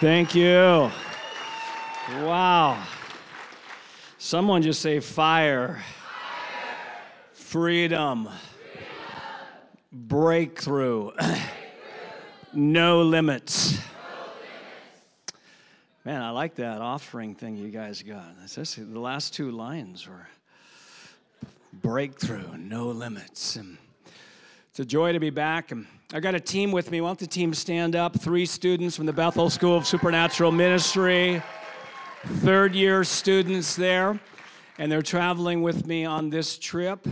[0.00, 0.92] Thank you.
[2.20, 2.80] Wow.
[4.16, 5.82] Someone just say fire,
[7.32, 8.28] freedom,
[9.90, 11.10] breakthrough,
[12.52, 13.80] no limits.
[16.04, 18.36] Man, I like that offering thing you guys got.
[18.44, 20.28] Especially the last two lines were
[21.72, 23.56] breakthrough, no limits.
[23.56, 23.78] And
[24.78, 25.72] it's a joy to be back.
[25.72, 27.00] And I got a team with me.
[27.00, 28.20] Why don't the team stand up?
[28.20, 31.42] Three students from the Bethel School of Supernatural Ministry,
[32.24, 34.20] third year students there.
[34.78, 37.08] And they're traveling with me on this trip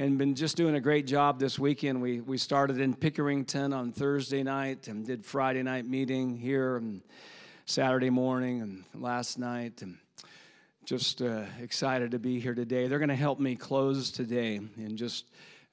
[0.00, 2.02] and been just doing a great job this weekend.
[2.02, 7.00] We, we started in Pickerington on Thursday night and did Friday night meeting here and
[7.64, 9.82] Saturday morning and last night.
[9.82, 9.98] And
[10.84, 12.88] just uh, excited to be here today.
[12.88, 15.26] They're going to help me close today and just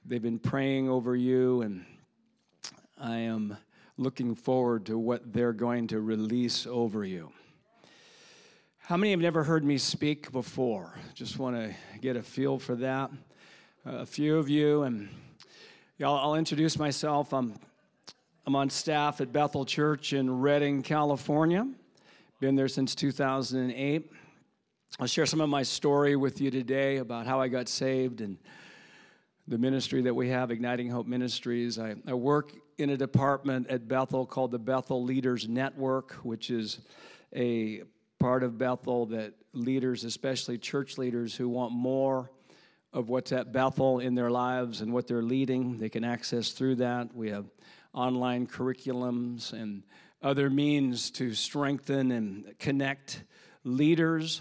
[0.04, 1.84] they've been praying over you and
[3.00, 3.56] I am
[3.96, 7.32] looking forward to what they're going to release over you.
[8.78, 10.94] How many have never heard me speak before?
[11.14, 13.10] Just want to get a feel for that.
[13.86, 15.08] Uh, a few of you, and
[16.02, 17.32] I'll, I'll introduce myself.
[17.32, 17.54] I'm,
[18.46, 21.66] I'm on staff at Bethel Church in Redding, California.
[22.40, 24.12] Been there since 2008.
[24.98, 28.36] I'll share some of my story with you today about how I got saved and
[29.52, 31.78] the ministry that we have, Igniting Hope Ministries.
[31.78, 36.78] I, I work in a department at Bethel called the Bethel Leaders Network, which is
[37.36, 37.82] a
[38.18, 42.30] part of Bethel that leaders, especially church leaders who want more
[42.94, 46.76] of what's at Bethel in their lives and what they're leading, they can access through
[46.76, 47.14] that.
[47.14, 47.44] We have
[47.92, 49.82] online curriculums and
[50.22, 53.22] other means to strengthen and connect
[53.64, 54.40] leaders.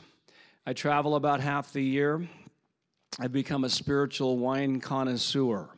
[0.65, 2.29] I travel about half the year.
[3.19, 5.69] I've become a spiritual wine connoisseur.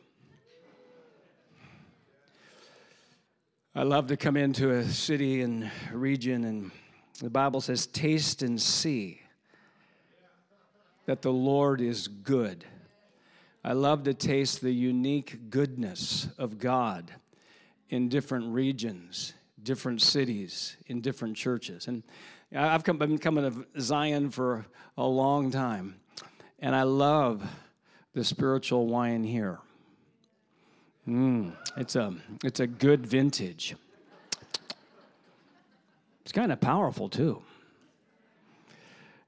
[3.74, 6.70] I love to come into a city and region, and
[7.20, 9.20] the Bible says, Taste and see
[11.06, 12.64] that the Lord is good.
[13.64, 17.12] I love to taste the unique goodness of God
[17.88, 21.88] in different regions, different cities, in different churches.
[21.88, 22.04] And
[22.54, 24.66] I've come, been coming to Zion for
[24.96, 25.96] a long time,
[26.64, 27.46] and I love
[28.14, 29.58] the spiritual wine here.
[31.06, 33.76] Mm, it's a it's a good vintage.
[36.22, 37.42] It's kind of powerful too.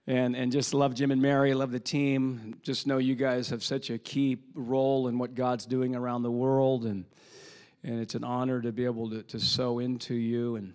[0.07, 2.57] And and just love Jim and Mary, love the team.
[2.63, 6.31] Just know you guys have such a key role in what God's doing around the
[6.31, 7.05] world, and
[7.85, 10.57] and it's an honor to be able to, to sow into you.
[10.57, 10.73] And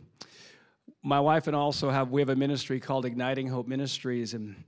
[1.01, 4.63] my wife and I also have we have a ministry called Igniting Hope Ministries, and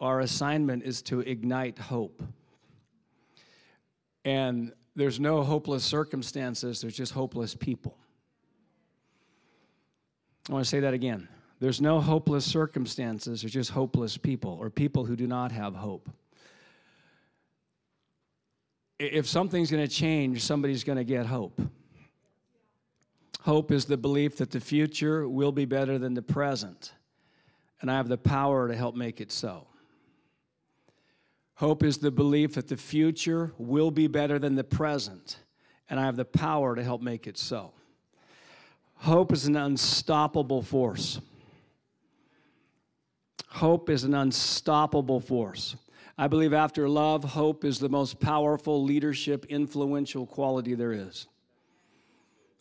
[0.00, 2.22] our assignment is to ignite hope.
[4.24, 7.96] And there's no hopeless circumstances, there's just hopeless people.
[10.48, 11.28] I want to say that again.
[11.58, 16.10] There's no hopeless circumstances, there's just hopeless people or people who do not have hope.
[18.98, 21.60] If something's going to change, somebody's going to get hope.
[23.42, 26.92] Hope is the belief that the future will be better than the present,
[27.80, 29.66] and I have the power to help make it so.
[31.54, 35.38] Hope is the belief that the future will be better than the present,
[35.88, 37.72] and I have the power to help make it so.
[38.96, 41.20] Hope is an unstoppable force.
[43.48, 45.76] Hope is an unstoppable force.
[46.18, 51.26] I believe after love, hope is the most powerful leadership, influential quality there is.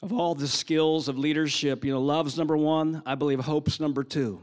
[0.01, 3.01] Of all the skills of leadership, you know, love's number one.
[3.05, 4.41] I believe hope's number two.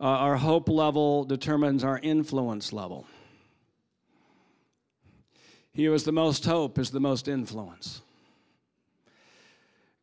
[0.00, 3.06] Uh, our hope level determines our influence level.
[5.72, 8.02] He who has the most hope is the most influence.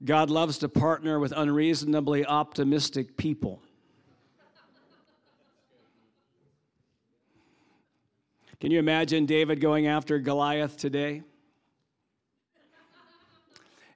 [0.03, 3.61] God loves to partner with unreasonably optimistic people.
[8.59, 11.23] Can you imagine David going after Goliath today?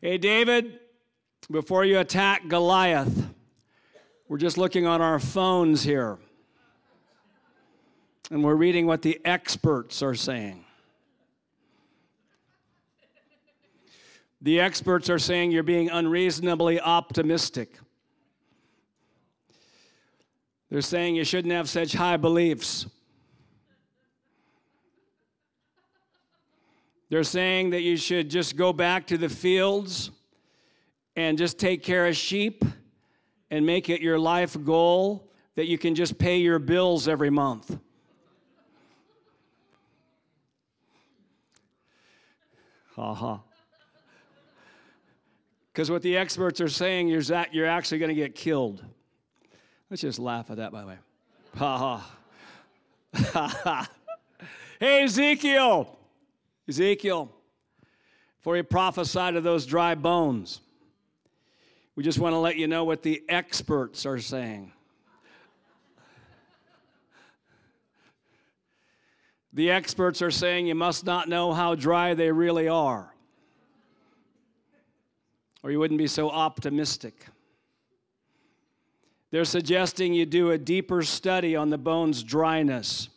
[0.01, 0.79] Hey, David,
[1.51, 3.29] before you attack Goliath,
[4.29, 6.19] we're just looking on our phones here
[8.29, 10.63] and we're reading what the experts are saying.
[14.41, 17.77] The experts are saying you're being unreasonably optimistic.
[20.69, 22.85] They're saying you shouldn't have such high beliefs.
[27.09, 30.11] They're saying that you should just go back to the fields
[31.15, 32.63] and just take care of sheep
[33.51, 37.71] and make it your life goal that you can just pay your bills every month.
[42.97, 43.13] Uh-huh.
[43.13, 43.41] Ha ha.
[45.71, 48.83] Because what the experts are saying, is that you're actually going to get killed.
[49.89, 50.97] Let's just laugh at that, by the way.
[51.57, 52.15] Ha ha.
[53.15, 53.89] Ha ha.
[54.79, 55.97] Hey, Ezekiel.
[56.67, 57.31] Ezekiel,
[58.39, 60.61] For he prophesied to those dry bones,
[61.99, 64.71] we just want to let you know what the experts are saying.
[69.51, 73.13] The experts are saying you must not know how dry they really are,
[75.61, 77.25] or you wouldn't be so optimistic.
[79.31, 83.09] They're suggesting you do a deeper study on the bone's dryness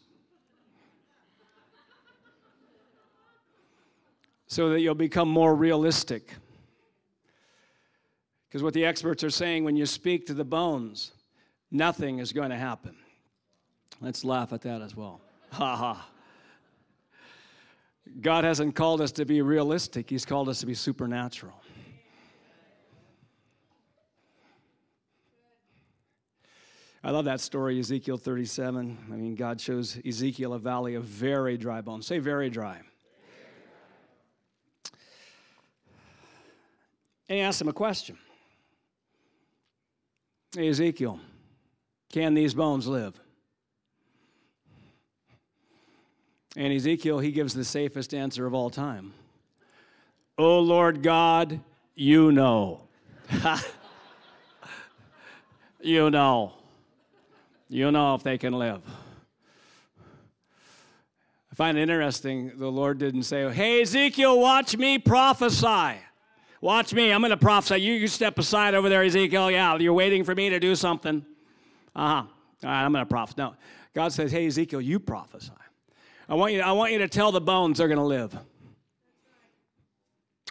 [4.48, 6.34] so that you'll become more realistic.
[8.52, 11.12] Because what the experts are saying when you speak to the bones,
[11.70, 12.94] nothing is going to happen.
[14.02, 15.22] Let's laugh at that as well.
[15.52, 16.08] Ha ha.
[18.20, 21.54] God hasn't called us to be realistic, He's called us to be supernatural.
[27.02, 28.98] I love that story, Ezekiel 37.
[29.10, 32.06] I mean, God shows Ezekiel a valley of very dry bones.
[32.06, 32.80] Say, very dry.
[37.28, 38.18] And he asks him a question
[40.54, 41.18] Hey, Ezekiel,
[42.12, 43.18] can these bones live?
[46.54, 49.14] And Ezekiel, he gives the safest answer of all time.
[50.36, 51.60] Oh Lord God,
[51.94, 52.82] you know.
[55.80, 56.52] you know.
[57.70, 58.82] You know if they can live.
[61.50, 65.96] I find it interesting the Lord didn't say, Hey, Ezekiel, watch me prophesy.
[66.62, 67.12] Watch me.
[67.12, 67.82] I'm going to prophesy.
[67.82, 69.50] You, you step aside over there, Ezekiel.
[69.50, 71.26] Yeah, you're waiting for me to do something.
[71.94, 72.14] Uh huh.
[72.14, 72.28] All
[72.62, 73.34] right, I'm going to prophesy.
[73.36, 73.56] No.
[73.94, 75.50] God says, Hey, Ezekiel, you prophesy.
[76.28, 78.32] I want you, I want you to tell the bones they're going to live.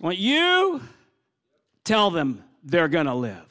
[0.02, 0.82] I want you
[1.86, 3.48] tell them they're going to live.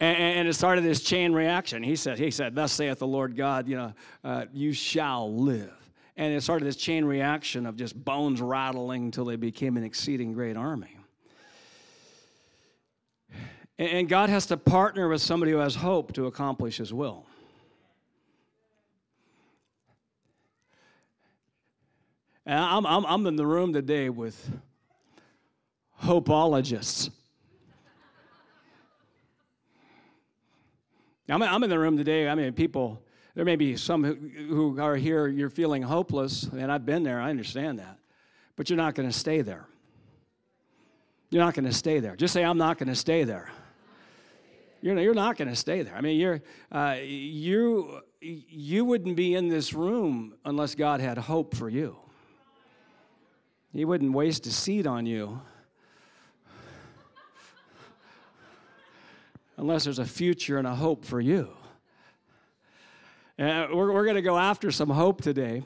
[0.00, 1.82] And, and, it started this chain reaction.
[1.84, 5.77] He said, he said, thus saith the Lord God, you know, uh, you shall live.
[6.18, 10.32] And it started this chain reaction of just bones rattling until they became an exceeding
[10.32, 10.96] great army.
[13.78, 17.24] And God has to partner with somebody who has hope to accomplish his will.
[22.44, 24.50] And I'm, I'm, I'm in the room today with
[26.02, 27.10] hopeologists.
[31.28, 32.28] I'm, I'm in the room today.
[32.28, 33.00] I mean, people
[33.38, 37.30] there may be some who are here, you're feeling hopeless, and I've been there, I
[37.30, 37.96] understand that.
[38.56, 39.64] But you're not going to stay there.
[41.30, 42.16] You're not going to stay there.
[42.16, 43.48] Just say, I'm not going to stay there.
[44.82, 45.94] You're, you're not going to stay there.
[45.94, 46.42] I mean, you're,
[46.72, 51.96] uh, you, you wouldn't be in this room unless God had hope for you.
[53.72, 55.40] He wouldn't waste a seat on you
[59.56, 61.50] unless there's a future and a hope for you.
[63.38, 65.62] Uh, we're we're going to go after some hope today.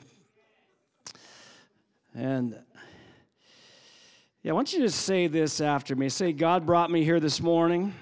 [2.13, 2.55] And
[4.43, 6.07] yeah, I want you to say this after me.
[6.09, 7.95] Say, God brought me here this morning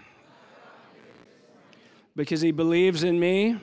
[2.17, 3.61] because He believes in me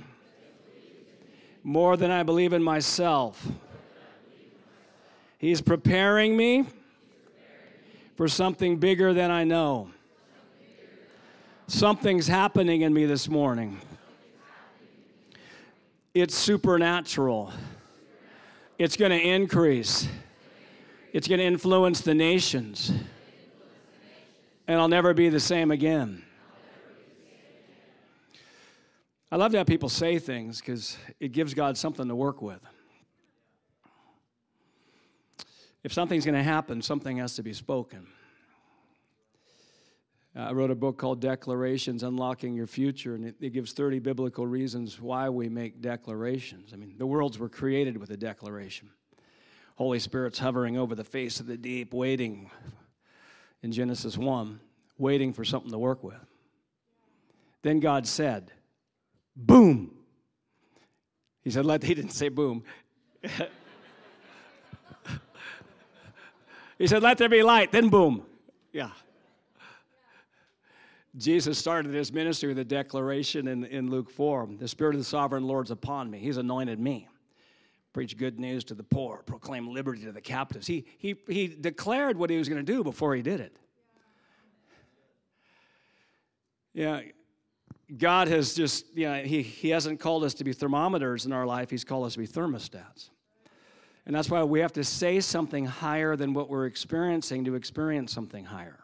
[1.63, 3.47] more than I believe in myself.
[5.37, 6.65] He's preparing me
[8.17, 9.91] for something bigger than I know.
[11.67, 13.79] Something's happening in me this morning.
[16.21, 17.53] It's supernatural.
[18.77, 20.09] It's going to increase.
[21.13, 22.91] It's going to influence the nations.
[24.67, 26.25] And I'll never be the same again.
[29.31, 32.61] I love to have people say things because it gives God something to work with.
[35.85, 38.09] If something's going to happen, something has to be spoken.
[40.39, 43.99] Uh, I wrote a book called Declarations Unlocking Your Future, and it, it, gives 30
[43.99, 46.71] biblical reasons why we make declarations.
[46.73, 48.89] I mean, the worlds were created with a declaration.
[49.75, 52.51] Holy Spirit's hovering over the face of the deep, waiting
[53.63, 54.61] in Genesis 1,
[54.97, 56.15] waiting for something to work with.
[57.63, 58.53] Then God said,
[59.35, 59.93] Boom.
[61.43, 62.63] He said, let, he didn't say boom.
[66.79, 68.25] he said, Let there be light, then boom.
[68.73, 68.91] Yeah.
[71.17, 75.05] Jesus started his ministry with a declaration in, in Luke 4 The Spirit of the
[75.05, 76.19] sovereign Lord's upon me.
[76.19, 77.09] He's anointed me.
[77.93, 80.67] Preach good news to the poor, proclaim liberty to the captives.
[80.67, 83.57] He, he, he declared what he was going to do before he did it.
[86.75, 87.01] Yeah,
[87.97, 91.47] God has just, you know, he, he hasn't called us to be thermometers in our
[91.47, 93.09] life, He's called us to be thermostats.
[94.07, 98.13] And that's why we have to say something higher than what we're experiencing to experience
[98.13, 98.79] something higher.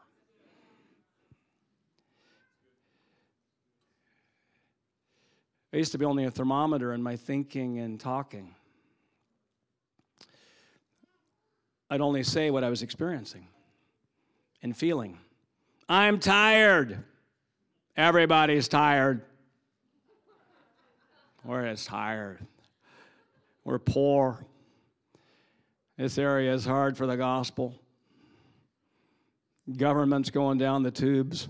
[5.74, 8.54] I used to be only a thermometer in my thinking and talking.
[11.90, 13.48] I'd only say what I was experiencing
[14.62, 15.18] and feeling.
[15.88, 17.02] I'm tired.
[17.96, 19.22] Everybody's tired.
[21.44, 22.38] We're as tired.
[23.64, 24.46] We're poor.
[25.96, 27.74] This area is hard for the gospel.
[29.76, 31.48] Government's going down the tubes.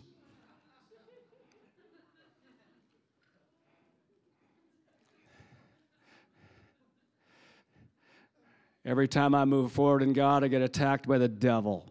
[8.85, 11.91] Every time I move forward in God, I get attacked by the devil.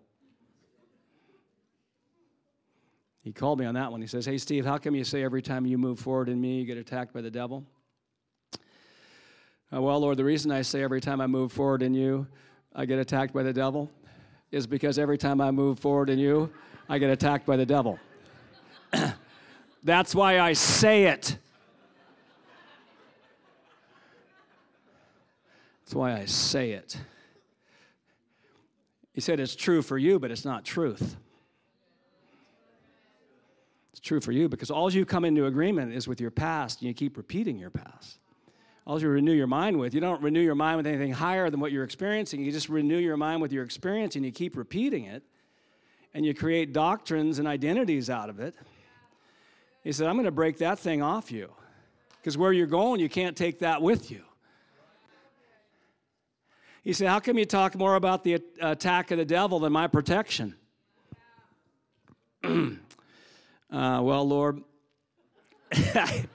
[3.21, 4.01] He called me on that one.
[4.01, 6.59] He says, Hey, Steve, how come you say every time you move forward in me,
[6.59, 7.65] you get attacked by the devil?
[9.73, 12.27] Uh, well, Lord, the reason I say every time I move forward in you,
[12.75, 13.89] I get attacked by the devil
[14.51, 16.51] is because every time I move forward in you,
[16.89, 17.97] I get attacked by the devil.
[19.83, 21.37] That's why I say it.
[25.93, 26.97] That's why I say it.
[29.13, 31.17] He said it's true for you, but it's not truth.
[33.91, 36.87] It's true for you because all you come into agreement is with your past and
[36.87, 38.17] you keep repeating your past.
[38.87, 41.59] All you renew your mind with, you don't renew your mind with anything higher than
[41.59, 42.43] what you're experiencing.
[42.43, 45.21] You just renew your mind with your experience and you keep repeating it
[46.15, 48.55] and you create doctrines and identities out of it.
[49.83, 51.51] He said, I'm going to break that thing off you
[52.19, 54.23] because where you're going, you can't take that with you.
[56.83, 59.87] He said, How come you talk more about the attack of the devil than my
[59.87, 60.55] protection?
[62.43, 62.77] uh,
[63.71, 64.61] well, Lord,
[65.85, 66.27] you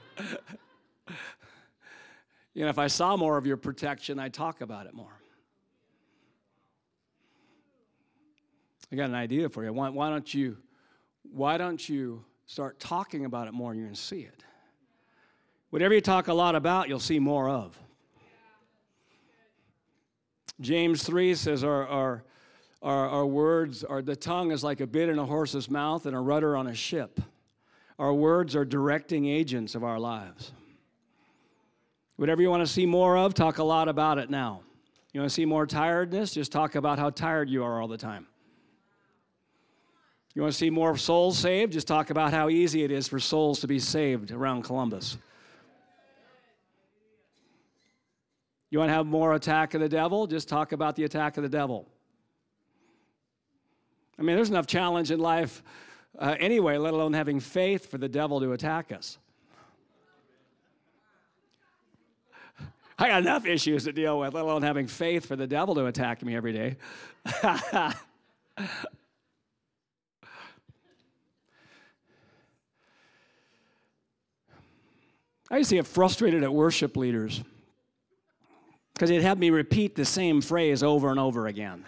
[2.56, 5.12] know, if I saw more of your protection, I'd talk about it more.
[8.90, 9.72] I got an idea for you.
[9.72, 10.56] Why, why don't you
[11.30, 14.44] why don't you start talking about it more and you're going to see it?
[15.68, 17.78] Whatever you talk a lot about, you'll see more of.
[20.60, 22.24] James 3 says, our, our,
[22.82, 26.16] our, our words are the tongue is like a bit in a horse's mouth and
[26.16, 27.20] a rudder on a ship.
[27.98, 30.52] Our words are directing agents of our lives.
[32.16, 34.62] Whatever you want to see more of, talk a lot about it now.
[35.12, 36.32] You want to see more tiredness?
[36.32, 38.26] Just talk about how tired you are all the time.
[40.34, 41.72] You want to see more souls saved?
[41.72, 45.18] Just talk about how easy it is for souls to be saved around Columbus.
[48.70, 50.26] You want to have more attack of the devil?
[50.26, 51.88] Just talk about the attack of the devil.
[54.18, 55.62] I mean, there's enough challenge in life
[56.18, 59.18] uh, anyway, let alone having faith for the devil to attack us.
[62.98, 65.86] I got enough issues to deal with, let alone having faith for the devil to
[65.86, 66.76] attack me every day.
[75.50, 77.42] I used to get frustrated at worship leaders
[78.98, 81.84] because he'd have me repeat the same phrase over and over again.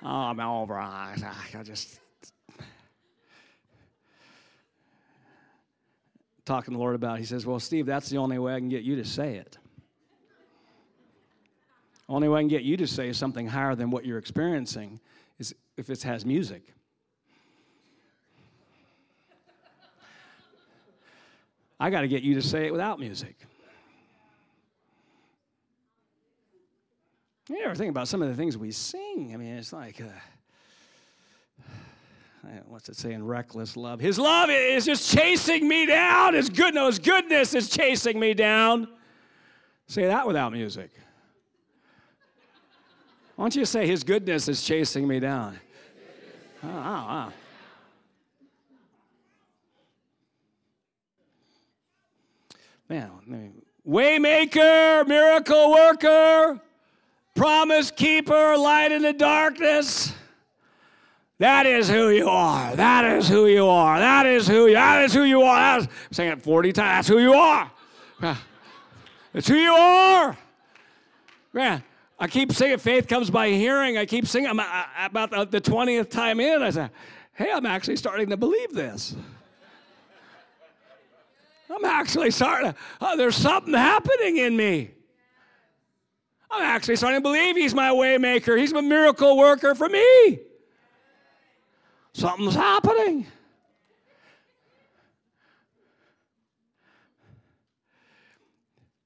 [0.00, 0.78] Oh, I'm over.
[0.78, 1.16] I
[1.64, 1.98] just
[6.44, 7.16] talking to the Lord about.
[7.16, 7.22] It.
[7.22, 9.58] He says, "Well, Steve, that's the only way I can get you to say it.
[12.08, 15.00] Only way I can get you to say something higher than what you're experiencing
[15.40, 16.72] is if it has music."
[21.80, 23.36] I got to get you to say it without music.
[27.48, 29.30] You ever think about some of the things we sing?
[29.32, 30.06] I mean, it's like, uh,
[32.66, 33.24] what's it saying?
[33.24, 34.00] Reckless love.
[34.00, 36.34] His love is just chasing me down.
[36.34, 38.88] His goodness, goodness is chasing me down.
[39.86, 40.90] Say that without music.
[43.36, 45.60] Why don't you say, His goodness is chasing me down?
[46.64, 47.32] Oh, oh, oh.
[52.88, 53.52] Man,
[53.86, 56.60] waymaker, miracle worker,
[57.36, 60.12] promise keeper, light in the darkness.
[61.38, 62.74] That is who you are.
[62.74, 63.98] That is who you are.
[63.98, 65.80] That is who you, that is who you are.
[65.80, 67.06] I'm saying it 40 times.
[67.06, 67.70] That's who you are.
[69.34, 70.36] It's who you are.
[71.52, 71.82] Man,
[72.18, 73.98] I keep saying faith comes by hearing.
[73.98, 74.48] I keep singing.
[74.48, 74.60] I'm
[74.98, 76.62] about the 20th time in.
[76.62, 76.90] I said,
[77.34, 79.14] hey, I'm actually starting to believe this.
[81.68, 84.92] I'm actually starting to, oh, there's something happening in me.
[86.50, 88.58] I'm actually starting to believe he's my waymaker.
[88.58, 90.40] He's a miracle worker for me.
[92.12, 93.26] Something's happening.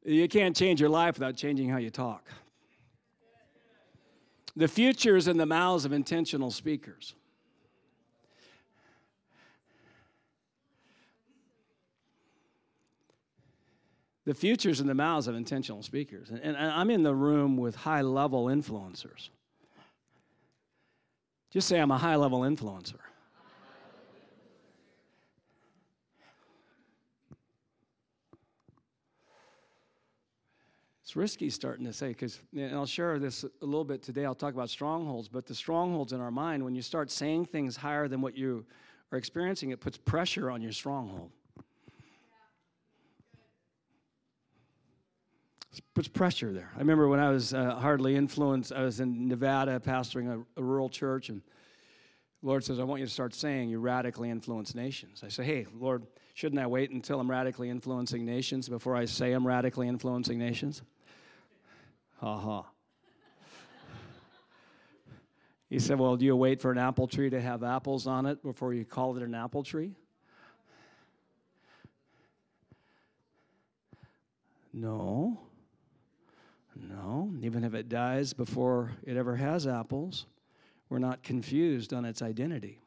[0.04, 2.26] You can't change your life without changing how you talk.
[4.56, 7.14] The future is in the mouths of intentional speakers.
[14.30, 16.30] The future's in the mouths of intentional speakers.
[16.30, 19.28] And, and I'm in the room with high level influencers.
[21.50, 23.00] Just say I'm a high level influencer.
[31.02, 34.25] It's risky starting to say, because and I'll share this a little bit today.
[34.25, 37.75] I'll talk about strongholds, but the strongholds in our mind, when you start saying things
[37.75, 38.64] higher than what you
[39.10, 41.32] are experiencing, it puts pressure on your stronghold.
[45.94, 46.70] Puts pressure there.
[46.74, 50.62] I remember when I was uh, hardly influenced, I was in Nevada pastoring a, a
[50.62, 51.42] rural church, and
[52.42, 55.22] the Lord says, I want you to start saying you radically influence nations.
[55.24, 59.32] I say, hey, Lord, shouldn't I wait until I'm radically influencing nations before I say
[59.32, 60.82] I'm radically influencing nations?
[62.20, 62.66] Ha ha.
[65.70, 68.42] He said, Well, do you wait for an apple tree to have apples on it
[68.42, 69.94] before you call it an apple tree?
[74.72, 75.38] No.
[76.90, 77.30] No.
[77.40, 80.26] Even if it dies before it ever has apples,
[80.88, 82.80] we're not confused on its identity.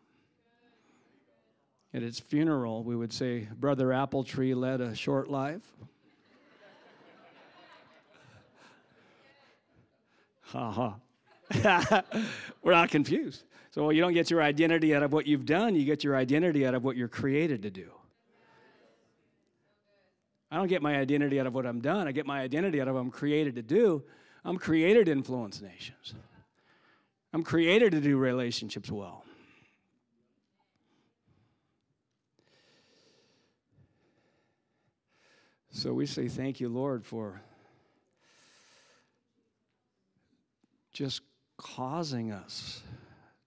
[1.94, 5.62] At its funeral, we would say, Brother Apple Tree led a short life.
[10.48, 12.04] Ha ha.
[12.64, 13.44] We're not confused.
[13.72, 16.66] So you don't get your identity out of what you've done, you get your identity
[16.66, 17.92] out of what you're created to do.
[20.54, 22.08] I don't get my identity out of what I'm done.
[22.08, 24.04] I get my identity out of what I'm created to do.
[24.46, 26.14] I'm created to influence nations.
[27.34, 29.26] I'm created to do relationships well.
[35.72, 37.42] So we say, Thank you, Lord, for
[40.92, 41.22] just
[41.58, 42.84] causing us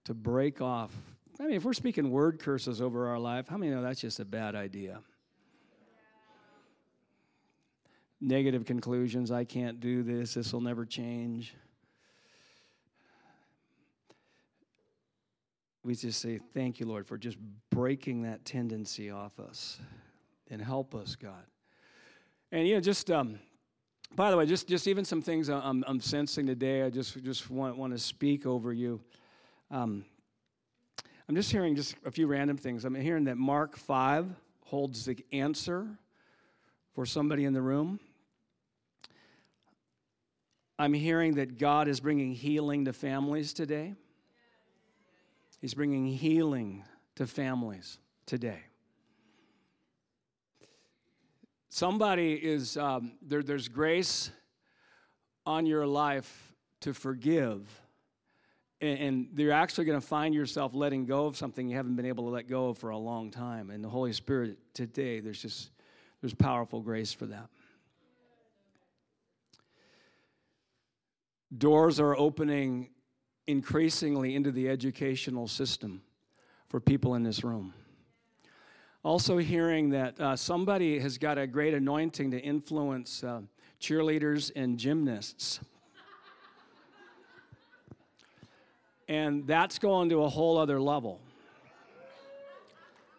[0.03, 0.91] to break off.
[1.39, 4.19] I mean, if we're speaking word curses over our life, how many know that's just
[4.19, 4.99] a bad idea?
[8.19, 11.53] Negative conclusions I can't do this, this will never change.
[15.83, 17.37] We just say, Thank you, Lord, for just
[17.69, 19.79] breaking that tendency off us
[20.49, 21.45] and help us, God.
[22.51, 23.11] And, you know, just.
[23.11, 23.39] Um,
[24.15, 27.49] by the way, just, just even some things I'm, I'm sensing today, I just, just
[27.49, 29.01] want, want to speak over you.
[29.69, 30.05] Um,
[31.27, 32.85] I'm just hearing just a few random things.
[32.85, 34.27] I'm hearing that Mark 5
[34.65, 35.87] holds the answer
[36.93, 37.99] for somebody in the room.
[40.79, 43.95] I'm hearing that God is bringing healing to families today.
[45.59, 46.83] He's bringing healing
[47.15, 48.59] to families today.
[51.69, 54.31] Somebody is, um, there, there's grace
[55.45, 57.67] on your life to forgive.
[58.79, 62.05] And, and you're actually going to find yourself letting go of something you haven't been
[62.05, 63.71] able to let go of for a long time.
[63.71, 65.71] And the Holy Spirit today, there's just,
[66.21, 67.49] there's powerful grace for that.
[71.55, 72.89] Doors are opening
[73.47, 76.01] increasingly into the educational system
[76.67, 77.73] for people in this room.
[79.03, 83.41] Also, hearing that uh, somebody has got a great anointing to influence uh,
[83.79, 85.61] cheerleaders and gymnasts.
[89.07, 91.21] and that's going to a whole other level.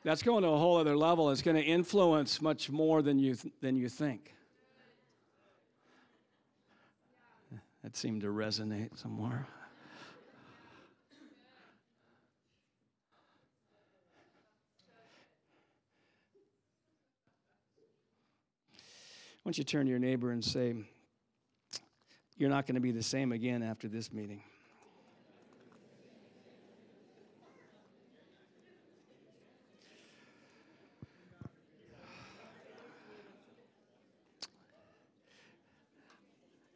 [0.05, 1.31] That's going to a whole other level.
[1.31, 4.35] It's going to influence much more than you, th- than you think.
[7.83, 9.47] That seemed to resonate somewhere.
[19.43, 20.75] Why don't you turn to your neighbor and say,
[22.37, 24.43] You're not going to be the same again after this meeting.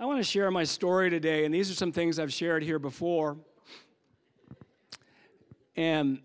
[0.03, 2.81] I want to share my story today, and these are some things I've shared here
[2.81, 3.37] before.
[5.77, 6.19] And,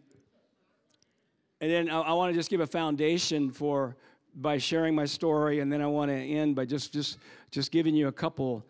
[1.62, 3.96] and then I, I want to just give a foundation for
[4.34, 7.20] by sharing my story, and then I want to end by just, just,
[7.52, 8.66] just giving you a couple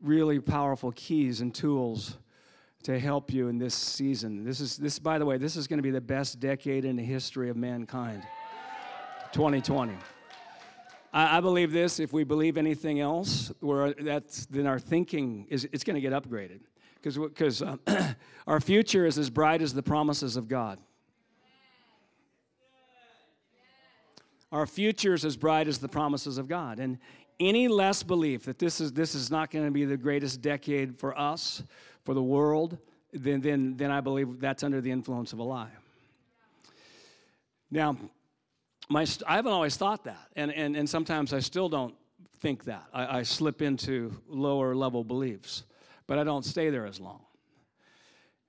[0.00, 2.16] really powerful keys and tools
[2.84, 4.44] to help you in this season.
[4.44, 6.96] This is this, by the way, this is going to be the best decade in
[6.96, 8.22] the history of mankind.
[9.32, 9.92] 2020.
[11.12, 12.00] I, believe this.
[12.00, 16.12] If we believe anything else, where that's then our thinking is it's going to get
[16.12, 16.60] upgraded
[16.96, 17.76] because because uh,
[18.46, 20.78] our future is as bright as the promises of God.
[24.50, 26.78] Our future is as bright as the promises of God.
[26.78, 26.98] And
[27.38, 30.98] any less belief that this is, this is not going to be the greatest decade
[30.98, 31.62] for us,
[32.04, 32.78] for the world,
[33.12, 35.70] then, then, then I believe that's under the influence of a lie.
[37.70, 37.96] Now,
[38.88, 41.94] my, I haven't always thought that, and, and, and sometimes I still don't
[42.38, 42.84] think that.
[42.92, 45.64] I, I slip into lower level beliefs,
[46.06, 47.20] but I don't stay there as long.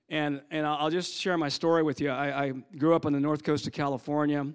[0.08, 2.10] And, and I'll just share my story with you.
[2.10, 4.46] I, I grew up on the north coast of California,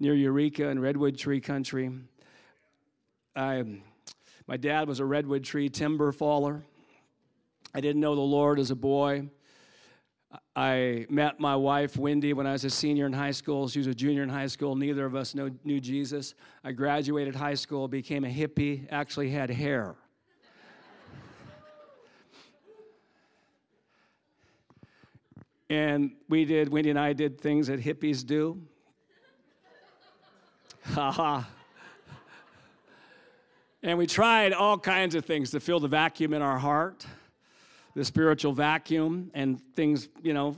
[0.00, 1.90] near Eureka and redwood tree country.
[3.34, 3.80] I,
[4.46, 6.62] my dad was a redwood tree timber faller.
[7.74, 9.28] I didn't know the Lord as a boy.
[10.54, 13.68] I met my wife, Wendy, when I was a senior in high school.
[13.68, 14.74] She was a junior in high school.
[14.74, 16.34] Neither of us know, knew Jesus.
[16.64, 19.96] I graduated high school, became a hippie, actually had hair.
[25.68, 28.62] and we did, Wendy and I did things that hippies do.
[30.94, 31.48] Ha ha.
[33.82, 37.06] And we tried all kinds of things to fill the vacuum in our heart
[37.96, 40.54] the spiritual vacuum and things, you know,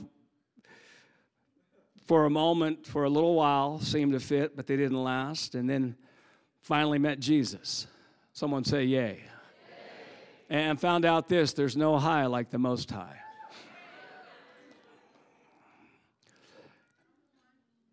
[2.05, 5.55] for a moment, for a little while, seemed to fit, but they didn't last.
[5.55, 5.95] And then
[6.61, 7.87] finally met Jesus.
[8.33, 8.99] Someone say, Yay.
[8.99, 9.21] Yay.
[10.49, 13.15] And found out this there's no high like the Most High.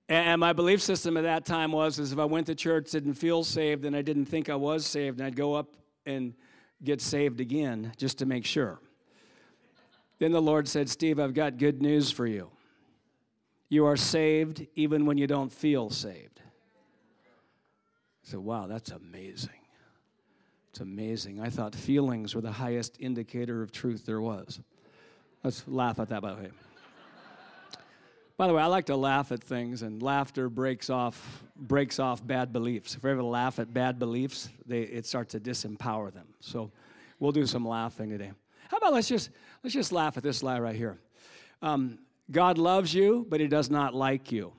[0.09, 3.15] And my belief system at that time was is if I went to church, didn't
[3.15, 6.35] feel saved, and I didn't think I was saved, and I'd go up and
[6.83, 8.81] get saved again just to make sure.
[10.19, 12.51] Then the Lord said, Steve, I've got good news for you.
[13.69, 16.41] You are saved even when you don't feel saved.
[18.25, 19.51] I said, wow, that's amazing.
[20.71, 21.41] It's amazing.
[21.41, 24.61] I thought feelings were the highest indicator of truth there was.
[25.43, 26.51] Let's laugh at that, by the way.
[28.37, 32.27] By the way, I like to laugh at things, and laughter breaks off breaks off
[32.27, 32.95] bad beliefs.
[32.95, 36.27] If we ever laugh at bad beliefs, they, it starts to disempower them.
[36.41, 36.71] So,
[37.19, 38.33] we'll do some laughing today.
[38.69, 39.31] How about let's just
[39.67, 40.97] let's just laugh at this lie right here.
[41.61, 41.99] Um,
[42.31, 44.53] God loves you, but He does not like you.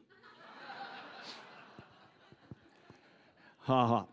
[3.60, 4.06] ha ha.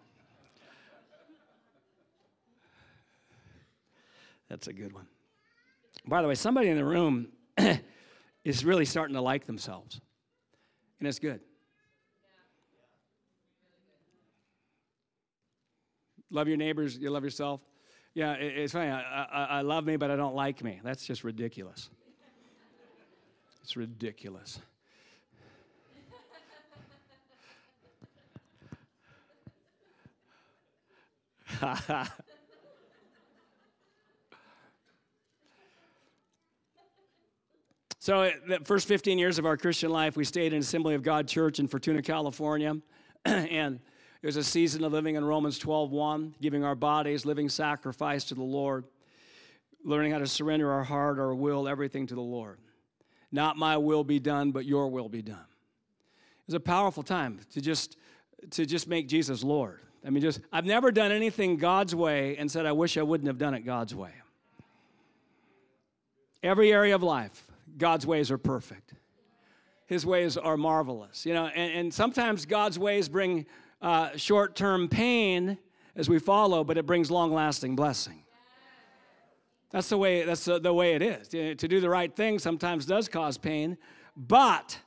[4.48, 5.08] That's a good one.
[6.06, 7.26] By the way, somebody in the room
[8.44, 10.00] is really starting to like themselves,
[11.00, 11.40] and it's good.
[16.30, 17.60] Love your neighbors, you love yourself.
[18.14, 18.90] Yeah, it's funny.
[18.90, 20.80] I, I, I love me, but I don't like me.
[20.84, 21.90] That's just ridiculous.
[23.62, 24.60] It's ridiculous.
[37.98, 41.26] so, the first 15 years of our Christian life, we stayed in Assembly of God
[41.26, 42.76] Church in Fortuna, California.
[43.24, 43.80] and
[44.24, 48.42] there's a season of living in Romans 12:1, giving our bodies living sacrifice to the
[48.42, 48.86] Lord,
[49.84, 52.58] learning how to surrender our heart, our will, everything to the Lord.
[53.30, 55.44] Not my will be done, but your will be done.
[55.44, 57.98] It was a powerful time to just
[58.52, 59.80] to just make Jesus Lord.
[60.02, 63.26] I mean, just I've never done anything God's way and said I wish I wouldn't
[63.26, 64.12] have done it God's way.
[66.42, 68.94] Every area of life, God's ways are perfect.
[69.84, 71.26] His ways are marvelous.
[71.26, 73.44] You know, and, and sometimes God's ways bring
[73.84, 75.58] uh, short term pain
[75.94, 78.24] as we follow, but it brings long lasting blessing.
[79.70, 81.28] That's the way, that's the, way it is.
[81.28, 83.76] To do the right thing sometimes does cause pain,
[84.16, 84.78] but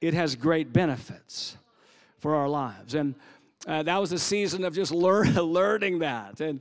[0.00, 1.56] it has great benefits
[2.18, 2.94] for our lives.
[2.94, 3.16] And
[3.66, 6.40] uh, that was a season of just learn, learning that.
[6.40, 6.60] And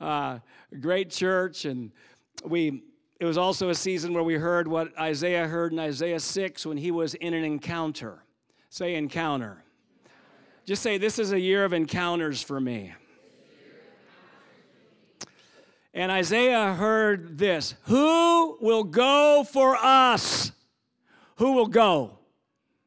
[0.00, 0.38] uh,
[0.80, 1.64] great church.
[1.64, 1.90] And
[2.44, 2.84] we,
[3.18, 6.76] it was also a season where we heard what Isaiah heard in Isaiah 6 when
[6.76, 8.22] he was in an encounter.
[8.70, 9.63] Say encounter.
[10.64, 12.94] Just say, This is a year of encounters for me.
[15.94, 20.52] And Isaiah heard this Who will go for us?
[21.36, 22.18] Who will go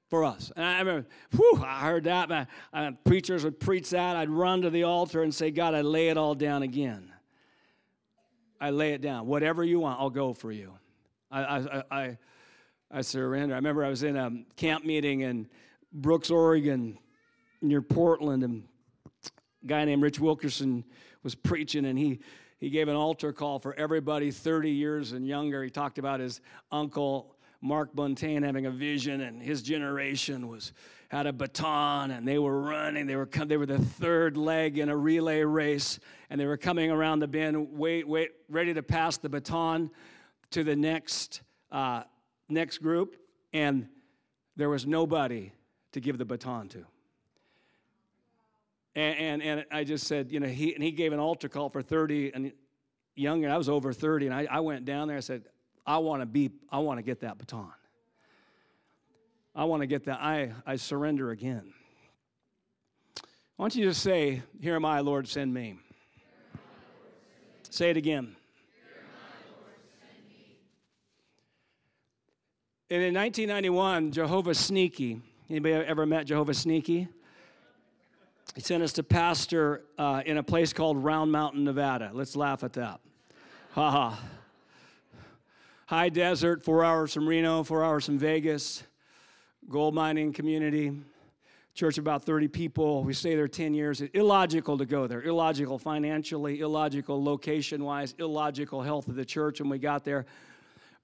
[0.09, 0.51] for us?
[0.55, 2.29] And I remember, whew, I heard that.
[2.29, 4.15] My, uh, preachers would preach that.
[4.15, 7.11] I'd run to the altar and say, God, I lay it all down again.
[8.59, 9.27] I lay it down.
[9.27, 10.73] Whatever you want, I'll go for you.
[11.29, 12.17] I, I, I,
[12.89, 13.53] I surrender.
[13.53, 15.49] I remember I was in a camp meeting in
[15.91, 16.97] Brooks, Oregon,
[17.61, 18.63] near Portland, and
[19.63, 20.83] a guy named Rich Wilkerson
[21.23, 22.19] was preaching, and he
[22.59, 25.63] he gave an altar call for everybody 30 years and younger.
[25.63, 26.41] He talked about his
[26.71, 30.73] uncle Mark Buntain having a vision, and his generation was
[31.09, 33.07] had a baton, and they were running.
[33.07, 36.91] They were they were the third leg in a relay race, and they were coming
[36.91, 39.89] around the bend, wait, wait, ready to pass the baton
[40.51, 41.41] to the next
[41.71, 42.03] uh,
[42.49, 43.15] next group,
[43.53, 43.87] and
[44.55, 45.51] there was nobody
[45.93, 46.85] to give the baton to.
[48.97, 51.69] And, and, and I just said, you know, he, and he gave an altar call
[51.69, 52.51] for 30 and
[53.15, 53.47] younger.
[53.47, 55.17] I was over 30, and I, I went down there.
[55.17, 55.43] I said,
[55.85, 57.71] I want to be, I want to get that baton.
[59.53, 60.19] I want to get that.
[60.19, 61.75] I, I surrender again.
[63.57, 65.77] Why don't you just say, Here am I, Lord, send me.
[67.69, 68.35] Say it again.
[72.89, 77.09] And in 1991, Jehovah Sneaky, anybody ever met Jehovah Sneaky?
[78.55, 82.11] He sent us to pastor uh, in a place called Round Mountain, Nevada.
[82.13, 82.99] Let's laugh at that.
[83.73, 84.19] Ha ha.
[85.87, 88.83] High desert, four hours from Reno, four hours from Vegas,
[89.69, 90.91] gold mining community,
[91.73, 93.03] church about 30 people.
[93.03, 94.01] We stay there 10 years.
[94.01, 95.21] illogical to go there.
[95.21, 100.25] Illogical financially, illogical location wise, illogical health of the church when we got there.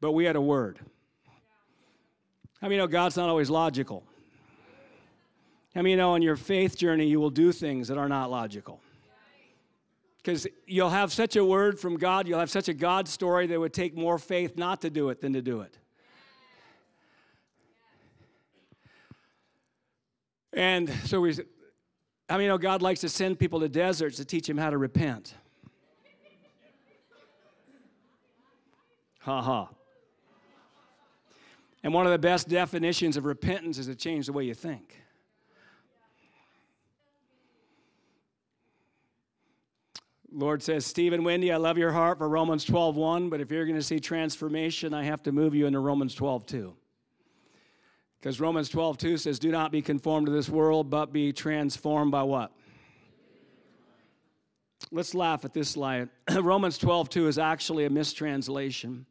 [0.01, 0.79] But we had a word.
[2.59, 4.03] How I many know God's not always logical?
[5.75, 8.79] How many know on your faith journey you will do things that are not logical?
[10.17, 13.59] Because you'll have such a word from God, you'll have such a God story that
[13.59, 15.77] would take more faith not to do it than to do it.
[20.53, 21.33] And so we,
[22.29, 24.69] I mean, you know, God likes to send people to deserts to teach them how
[24.69, 25.33] to repent.
[29.21, 29.69] Ha ha.
[31.81, 35.02] And one of the best definitions of repentance is to change the way you think.
[40.35, 43.65] Lord says, Stephen Wendy, I love your heart for Romans 12 1, but if you're
[43.65, 46.73] going to see transformation, I have to move you into Romans 12 2.
[48.19, 52.11] Because Romans 12 2 says, Do not be conformed to this world, but be transformed
[52.11, 52.51] by what?
[54.91, 56.09] Let's laugh at this line.
[56.35, 59.05] Romans 12 2 is actually a mistranslation.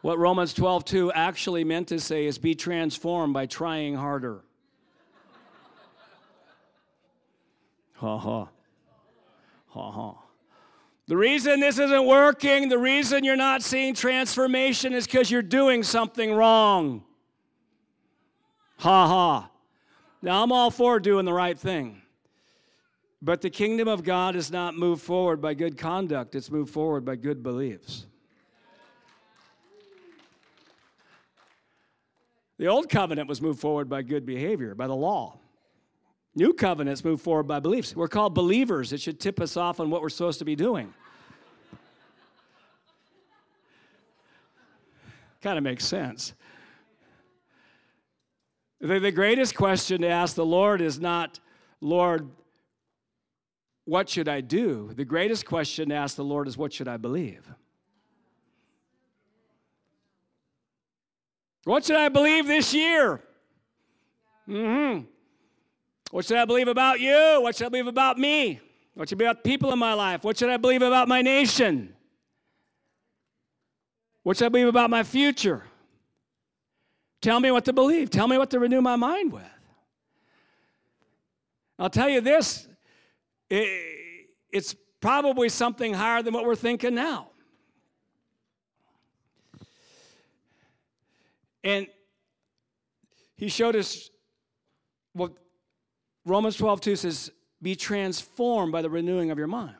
[0.00, 4.40] What Romans 12 2 actually meant to say is, Be transformed by trying harder.
[7.96, 8.48] Ha ha.
[9.82, 10.14] Ha.
[11.06, 15.82] The reason this isn't working, the reason you're not seeing transformation is because you're doing
[15.82, 17.04] something wrong.
[18.78, 19.50] Ha ha.
[20.22, 22.00] Now, I'm all for doing the right thing.
[23.20, 27.04] But the kingdom of God is not moved forward by good conduct, it's moved forward
[27.04, 28.06] by good beliefs.
[32.56, 35.38] The old covenant was moved forward by good behavior, by the law.
[36.36, 37.94] New covenants move forward by beliefs.
[37.94, 38.92] We're called believers.
[38.92, 40.92] It should tip us off on what we're supposed to be doing.
[45.44, 46.32] kind of makes sense.
[48.80, 51.38] The, the greatest question to ask the Lord is not,
[51.82, 52.30] Lord,
[53.84, 54.90] what should I do?
[54.94, 57.46] The greatest question to ask the Lord is, what should I believe?
[61.64, 63.20] What should I believe this year?
[64.48, 65.04] Mm-hmm.
[66.14, 67.40] What should I believe about you?
[67.40, 68.60] What should I believe about me?
[68.94, 70.22] What should I believe about people in my life?
[70.22, 71.92] What should I believe about my nation?
[74.22, 75.64] What should I believe about my future?
[77.20, 78.10] Tell me what to believe.
[78.10, 79.42] Tell me what to renew my mind with.
[81.80, 82.68] I'll tell you this
[83.50, 87.30] it, it's probably something higher than what we're thinking now.
[91.64, 91.88] And
[93.36, 94.10] he showed us
[95.12, 95.32] what
[96.24, 99.76] Romans 12, 2 says, be transformed by the renewing of your mind.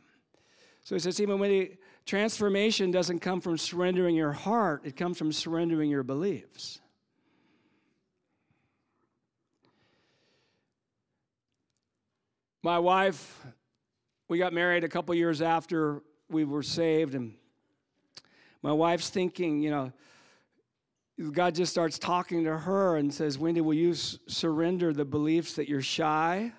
[0.82, 1.72] So he says, even when the
[2.04, 6.80] transformation doesn't come from surrendering your heart, it comes from surrendering your beliefs.
[12.62, 13.44] My wife,
[14.28, 17.34] we got married a couple years after we were saved, and
[18.62, 19.92] my wife's thinking, you know,
[21.32, 25.68] God just starts talking to her and says, Wendy, will you surrender the beliefs that
[25.68, 26.52] you're shy,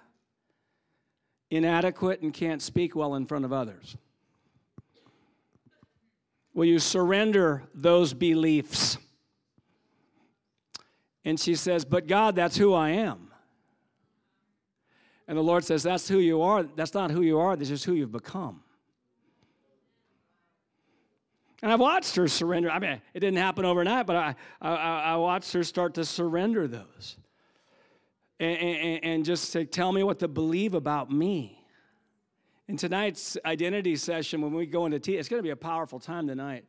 [1.52, 3.98] inadequate, and can't speak well in front of others?
[6.54, 8.98] Will you surrender those beliefs?
[11.26, 13.32] And she says, But God, that's who I am.
[15.28, 16.64] And the Lord says, That's who you are.
[16.64, 18.62] That's not who you are, this is who you've become.
[21.66, 22.70] And I've watched her surrender.
[22.70, 26.68] I mean, it didn't happen overnight, but I, I, I watched her start to surrender
[26.68, 27.18] those.
[28.40, 31.66] And, and, and just say, tell me what to believe about me.
[32.68, 36.00] In tonight's identity session, when we go into tea, it's going to be a powerful
[36.00, 36.66] time tonight.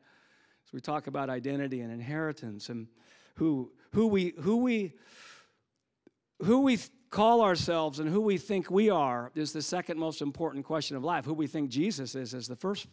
[0.66, 2.87] as we talk about identity and inheritance and
[3.35, 4.94] who, who, we, who, we,
[6.42, 6.78] who we
[7.11, 11.04] call ourselves and who we think we are is the second most important question of
[11.04, 11.26] life.
[11.26, 12.87] Who we think Jesus is is the first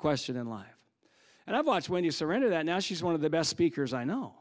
[0.00, 0.66] question in life.
[1.46, 2.66] And I've watched Wendy surrender that.
[2.66, 4.34] Now she's one of the best speakers I know.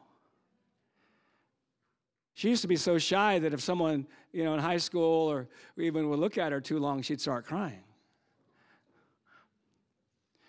[2.34, 5.50] She used to be so shy that if someone, you know, in high school or
[5.78, 7.84] even would look at her too long, she'd start crying.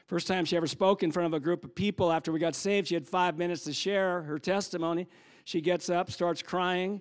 [0.07, 2.55] First time she ever spoke in front of a group of people after we got
[2.55, 5.09] saved, she had five minutes to share her testimony.
[5.44, 7.01] She gets up, starts crying,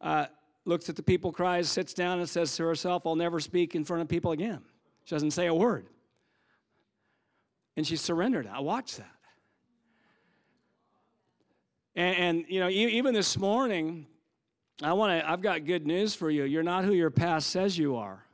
[0.00, 0.26] uh,
[0.64, 3.84] looks at the people, cries, sits down, and says to herself, I'll never speak in
[3.84, 4.60] front of people again.
[5.04, 5.86] She doesn't say a word.
[7.76, 8.46] And she surrendered.
[8.46, 9.14] I watched that.
[11.94, 14.06] And, and you know, even this morning,
[14.82, 15.30] I want to.
[15.30, 16.44] I've got good news for you.
[16.44, 18.24] You're not who your past says you are.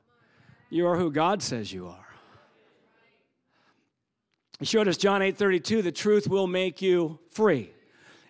[0.71, 2.07] You are who God says you are.
[4.59, 7.73] He showed us John 8 32, the truth will make you free.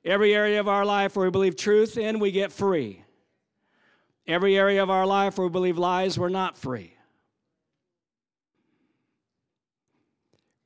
[0.05, 3.03] Every area of our life where we believe truth in, we get free.
[4.27, 6.96] Every area of our life where we believe lies, we're not free.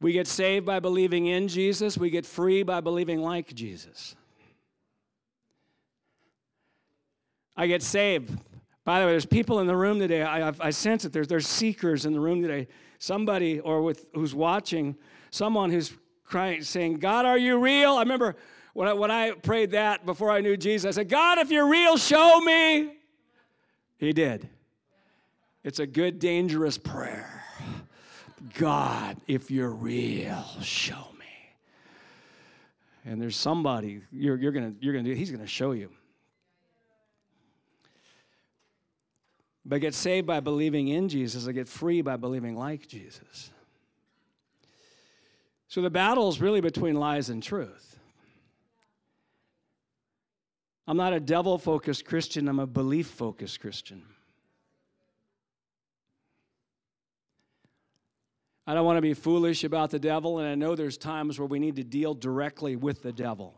[0.01, 4.17] We get saved by believing in Jesus, we get free by believing like Jesus.
[7.57, 8.39] I get saved.
[8.85, 10.23] By the way, there's people in the room today.
[10.23, 11.13] I, I sense it.
[11.13, 12.69] There's, there's seekers in the room today.
[12.99, 14.97] Somebody or with who's watching,
[15.31, 15.93] someone who's
[16.25, 17.97] crying, saying, God, are you real?
[17.97, 18.37] I remember
[18.73, 21.69] when I, when I prayed that before I knew Jesus, I said, God, if you're
[21.69, 22.95] real, show me.
[23.99, 24.49] He did.
[25.63, 27.40] It's a good, dangerous prayer.
[28.59, 31.27] God, if you're real, show me.
[33.05, 35.15] And there's somebody you're, you're gonna you're gonna do.
[35.15, 35.91] He's gonna show you.
[39.65, 41.47] But I get saved by believing in Jesus.
[41.47, 43.51] I get free by believing like Jesus.
[45.69, 47.99] So the battle is really between lies and truth.
[50.87, 54.03] I'm not a devil focused Christian, I'm a belief focused Christian.
[58.67, 61.49] I don't want to be foolish about the devil, and I know there's times where
[61.49, 63.55] we need to deal directly with the devil.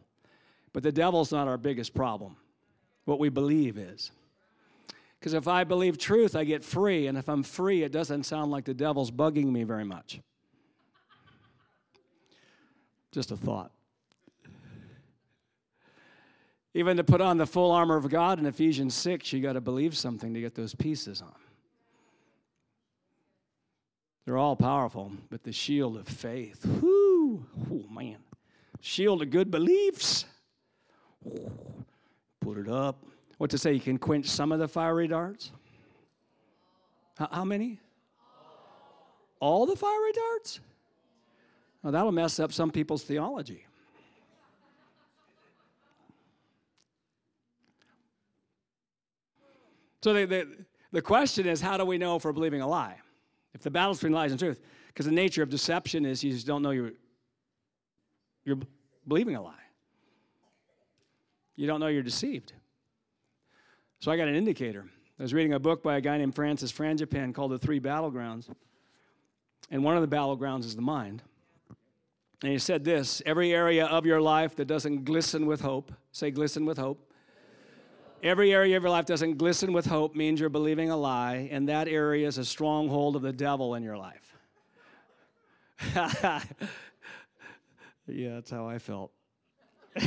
[0.72, 2.36] But the devil's not our biggest problem.
[3.04, 4.10] What we believe is.
[5.18, 7.06] Because if I believe truth, I get free.
[7.06, 10.20] And if I'm free, it doesn't sound like the devil's bugging me very much.
[13.12, 13.70] Just a thought.
[16.74, 19.60] Even to put on the full armor of God in Ephesians 6, you got to
[19.60, 21.34] believe something to get those pieces on.
[24.24, 28.18] They're all powerful, but the shield of faith, whoo, oh man,
[28.80, 30.26] shield of good beliefs.
[32.40, 33.04] Put it up,
[33.38, 33.72] what to say?
[33.72, 35.50] You can quench some of the fiery darts?
[37.18, 37.80] How, many?
[39.40, 40.60] All the fiery darts?
[41.82, 43.66] Well, that'll mess up some people's theology.
[50.02, 50.48] So the, the,
[50.90, 52.96] the question is how do we know if we're believing a lie?
[53.54, 56.46] If the battle's between lies and truth, because the nature of deception is you just
[56.46, 56.92] don't know you're,
[58.44, 58.58] you're
[59.06, 59.54] believing a lie.
[61.56, 62.52] You don't know you're deceived.
[64.00, 64.86] So I got an indicator.
[65.18, 68.48] I was reading a book by a guy named Francis Frangipane called The Three Battlegrounds.
[69.70, 71.22] And one of the battlegrounds is the mind.
[72.42, 76.30] And he said this every area of your life that doesn't glisten with hope, say
[76.30, 77.11] glisten with hope.
[78.22, 81.68] Every area of your life doesn't glisten with hope means you're believing a lie, and
[81.68, 84.36] that area is a stronghold of the devil in your life.
[85.94, 86.40] yeah,
[88.06, 89.10] that's how I felt.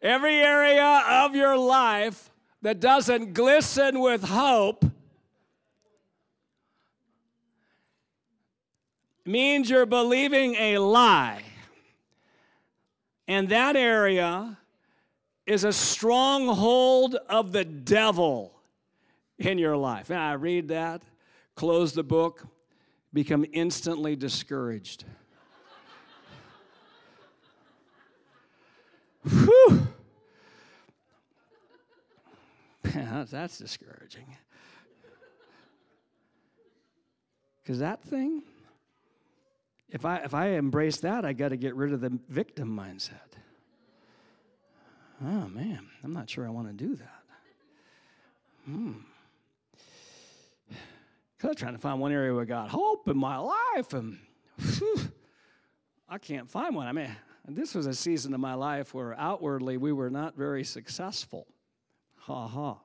[0.00, 2.30] Every area of your life
[2.62, 4.82] that doesn't glisten with hope
[9.26, 11.42] means you're believing a lie.
[13.28, 14.56] And that area
[15.46, 18.52] is a stronghold of the devil
[19.38, 20.10] in your life.
[20.10, 21.02] And I read that,
[21.54, 22.46] close the book,
[23.12, 25.04] become instantly discouraged.
[29.28, 29.86] Whew.
[33.30, 34.36] that's discouraging.
[37.62, 38.42] Because that thing,
[39.90, 43.25] if I, if I embrace that, I got to get rid of the victim mindset.
[45.22, 47.22] Oh, man, I'm not sure I want to do that.
[48.66, 48.92] Hmm.
[51.36, 54.18] Because I'm trying to find one area where God hope in my life, and
[54.58, 54.98] whew,
[56.08, 56.86] I can't find one.
[56.86, 57.14] I mean,
[57.46, 61.46] this was a season of my life where outwardly we were not very successful.
[62.20, 62.78] Ha ha.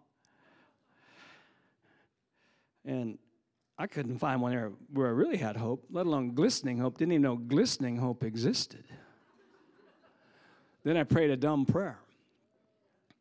[2.83, 3.17] And
[3.77, 6.97] I couldn't find one area where I really had hope, let alone glistening hope.
[6.97, 8.83] Didn't even know glistening hope existed.
[10.83, 11.99] then I prayed a dumb prayer.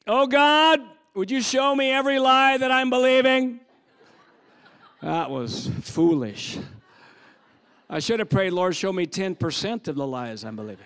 [0.06, 0.80] Oh God,
[1.14, 3.60] would you show me every lie that I'm believing?
[5.02, 6.58] That was foolish.
[7.88, 10.84] I should have prayed, Lord, show me 10% of the lies I'm believing.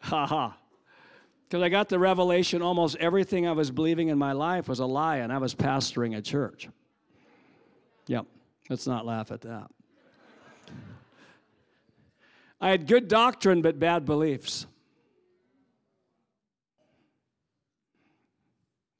[0.00, 0.56] Ha ha.
[1.48, 4.86] Because I got the revelation almost everything I was believing in my life was a
[4.86, 6.68] lie, and I was pastoring a church.
[8.06, 8.26] Yep,
[8.68, 9.70] let's not laugh at that.
[12.60, 14.66] I had good doctrine, but bad beliefs.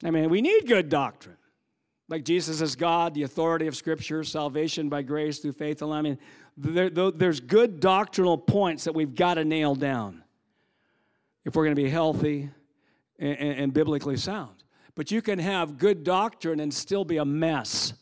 [0.03, 1.37] I mean, we need good doctrine.
[2.07, 5.97] like Jesus is God, the authority of Scripture, salvation by grace through faith alone.
[5.97, 6.19] I mean,
[6.57, 10.23] there, there's good doctrinal points that we've got to nail down
[11.45, 12.49] if we're going to be healthy
[13.17, 14.63] and, and, and biblically sound.
[14.95, 17.93] But you can have good doctrine and still be a mess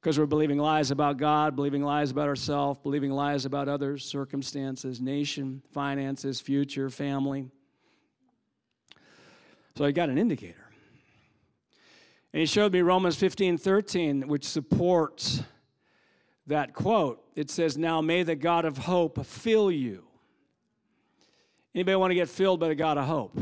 [0.00, 5.00] because we're believing lies about God, believing lies about ourselves, believing lies about others, circumstances,
[5.00, 7.50] nation, finances, future, family.
[9.76, 10.66] So I got an indicator.
[12.32, 15.42] And he showed me Romans 15 13, which supports
[16.46, 17.22] that quote.
[17.34, 20.04] It says, Now may the God of hope fill you.
[21.74, 23.38] Anybody want to get filled by the God of hope?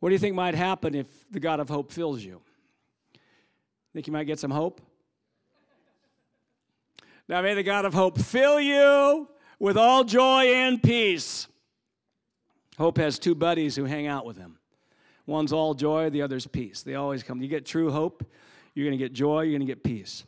[0.00, 2.40] What do you think might happen if the God of hope fills you?
[3.92, 4.80] Think you might get some hope?
[7.28, 11.46] Now may the God of hope fill you with all joy and peace.
[12.78, 14.58] Hope has two buddies who hang out with him.
[15.26, 16.82] One's all joy, the other's peace.
[16.82, 17.40] They always come.
[17.40, 18.24] You get true hope,
[18.74, 20.24] you're going to get joy, you're going to get peace.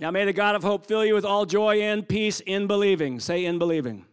[0.00, 3.18] Now may the God of hope fill you with all joy and peace in believing.
[3.18, 4.04] Say in believing.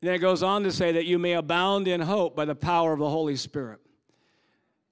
[0.00, 2.92] then it goes on to say that you may abound in hope by the power
[2.92, 3.80] of the Holy Spirit.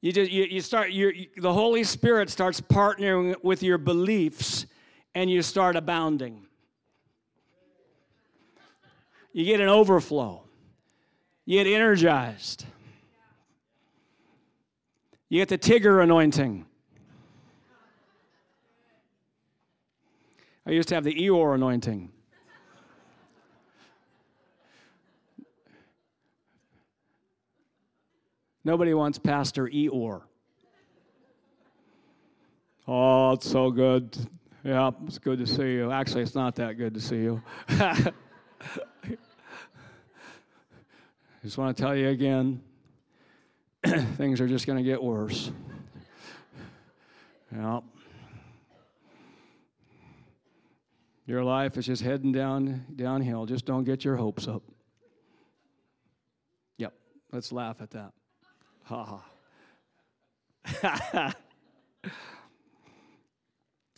[0.03, 4.67] You just you, you start you, the Holy Spirit starts partnering with your beliefs
[5.15, 6.47] and you start abounding.
[9.33, 10.42] You get an overflow.
[11.45, 12.67] You get energized.
[15.29, 16.67] You get the Tigger anointing.
[20.65, 22.11] I used to have the Eeyore anointing.
[28.65, 30.23] Nobody wants Pastor Eeyore.
[32.87, 34.17] Oh, it's so good.
[34.63, 35.91] Yeah, it's good to see you.
[35.91, 37.43] Actually, it's not that good to see you.
[41.43, 42.63] just want to tell you again
[44.17, 45.51] things are just going to get worse.
[47.55, 47.81] Yeah.
[51.27, 53.45] Your life is just heading down downhill.
[53.47, 54.63] Just don't get your hopes up.
[56.79, 56.95] Yep,
[57.31, 58.13] let's laugh at that.
[58.85, 59.21] Ha
[60.65, 61.35] ha.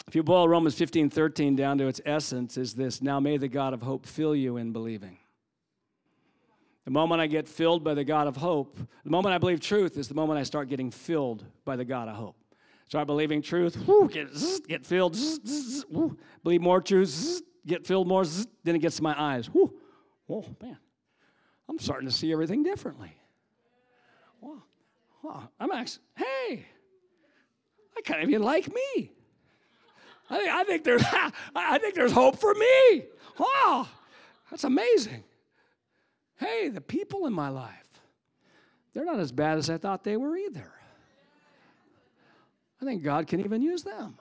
[0.06, 3.48] if you boil Romans 15 13 down to its essence, is this now may the
[3.48, 5.18] God of hope fill you in believing.
[6.84, 9.96] The moment I get filled by the God of hope, the moment I believe truth
[9.96, 12.36] is the moment I start getting filled by the God of hope.
[12.88, 14.28] Start believing truth, get,
[14.68, 15.16] get filled,
[16.42, 18.24] believe more truth, get filled more,
[18.62, 19.48] then it gets to my eyes.
[19.48, 19.72] Whoo,
[20.28, 20.76] oh man,
[21.68, 23.16] I'm starting to see everything differently.
[24.40, 24.62] Wow,
[25.22, 25.48] wow.
[25.58, 26.66] I'm actually, hey,
[27.96, 29.10] I kind of even like me.
[30.28, 31.04] I think, I think there's
[31.56, 33.04] I think there's hope for me.
[33.38, 33.88] Wow,
[34.50, 35.24] that's amazing.
[36.36, 38.00] Hey, the people in my life,
[38.92, 40.72] they're not as bad as I thought they were either.
[42.80, 44.18] I think God can even use them.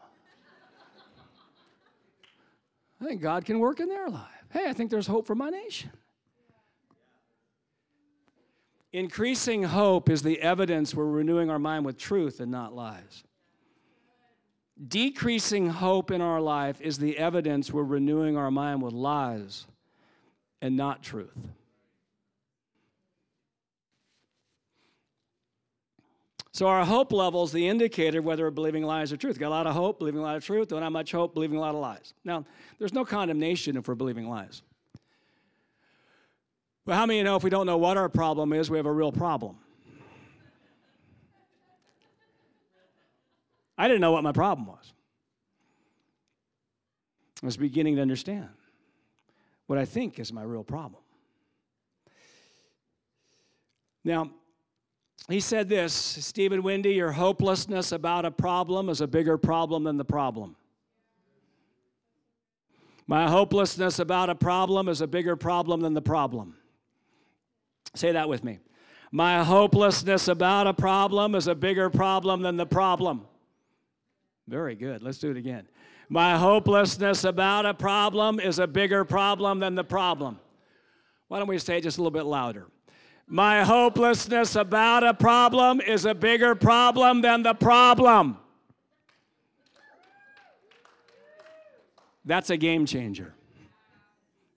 [3.01, 4.29] I think God can work in their life.
[4.51, 5.91] Hey, I think there's hope for my nation.
[8.93, 13.23] Increasing hope is the evidence we're renewing our mind with truth and not lies.
[14.87, 19.65] Decreasing hope in our life is the evidence we're renewing our mind with lies
[20.61, 21.49] and not truth.
[26.53, 29.39] So our hope level is the indicator whether we're believing lies or truth.
[29.39, 30.67] Got a lot of hope, believing a lot of truth.
[30.67, 32.13] Don't have much hope, believing a lot of lies.
[32.23, 32.45] Now,
[32.77, 34.61] there's no condemnation if we're believing lies.
[36.85, 38.91] But how many know if we don't know what our problem is, we have a
[38.91, 39.57] real problem?
[43.75, 44.93] I didn't know what my problem was.
[47.41, 48.49] I was beginning to understand
[49.65, 51.01] what I think is my real problem.
[54.03, 54.29] Now,
[55.29, 59.83] he said this Steve and Wendy, your hopelessness about a problem is a bigger problem
[59.83, 60.55] than the problem.
[63.07, 66.55] My hopelessness about a problem is a bigger problem than the problem.
[67.95, 68.59] Say that with me.
[69.11, 73.27] My hopelessness about a problem is a bigger problem than the problem.
[74.47, 75.03] Very good.
[75.03, 75.67] Let's do it again.
[76.09, 80.39] My hopelessness about a problem is a bigger problem than the problem.
[81.27, 82.67] Why don't we say it just a little bit louder?
[83.27, 88.37] My hopelessness about a problem is a bigger problem than the problem.
[92.25, 93.33] That's a game changer.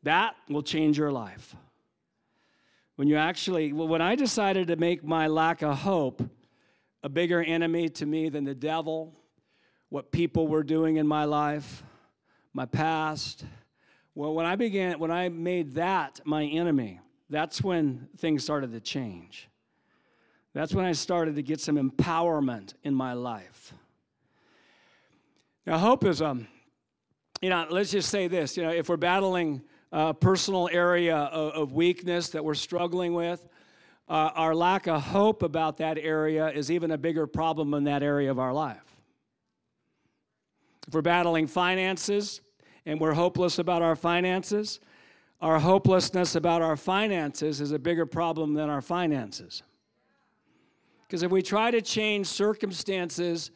[0.03, 1.57] That will change your life.
[2.97, 6.23] When you actually, when I decided to make my lack of hope
[7.03, 9.15] a bigger enemy to me than the devil,
[9.89, 11.83] what people were doing in my life,
[12.53, 13.45] my past,
[14.15, 18.81] well, when I began, when I made that my enemy, that's when things started to
[18.81, 19.49] change.
[20.55, 23.75] That's when I started to get some empowerment in my life.
[25.67, 26.47] Now, hope is, um,
[27.43, 29.63] you know, let's just say this, you know, if we're battling
[29.93, 33.47] a personal area of, weakness that we're struggling with,
[34.09, 38.03] uh, our lack of hope about that area is even a bigger problem in that
[38.03, 38.97] area of our life.
[40.87, 42.41] If we're battling finances
[42.85, 44.81] and we're hopeless about our finances,
[45.41, 49.63] our hopelessness about our finances is a bigger problem than our finances.
[51.07, 53.51] Because if we try to change circumstances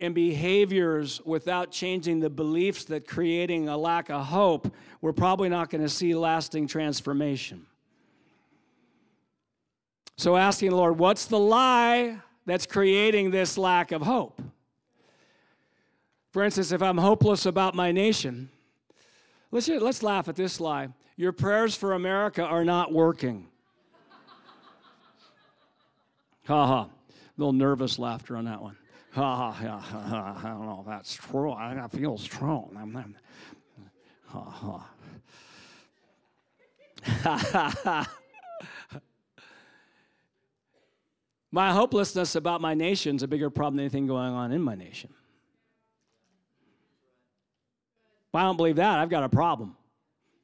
[0.00, 5.70] and behaviors without changing the beliefs that creating a lack of hope, we're probably not
[5.70, 7.66] going to see lasting transformation.
[10.16, 14.42] So, asking the Lord, what's the lie that's creating this lack of hope?
[16.30, 18.50] For instance, if I'm hopeless about my nation,
[19.50, 20.90] let's, let's laugh at this lie.
[21.20, 23.46] Your prayers for America are not working.
[26.46, 26.88] ha ha.
[27.36, 28.74] Little nervous laughter on that one.
[29.12, 30.40] Ha ha, ha, ha.
[30.42, 31.52] I don't know if that's true.
[31.52, 32.74] I feel strong.
[32.74, 33.14] I'm,
[34.28, 34.88] ha
[37.04, 38.08] ha.
[41.52, 44.74] My hopelessness about my nation is a bigger problem than anything going on in my
[44.74, 45.10] nation.
[48.30, 49.76] If I don't believe that, I've got a problem.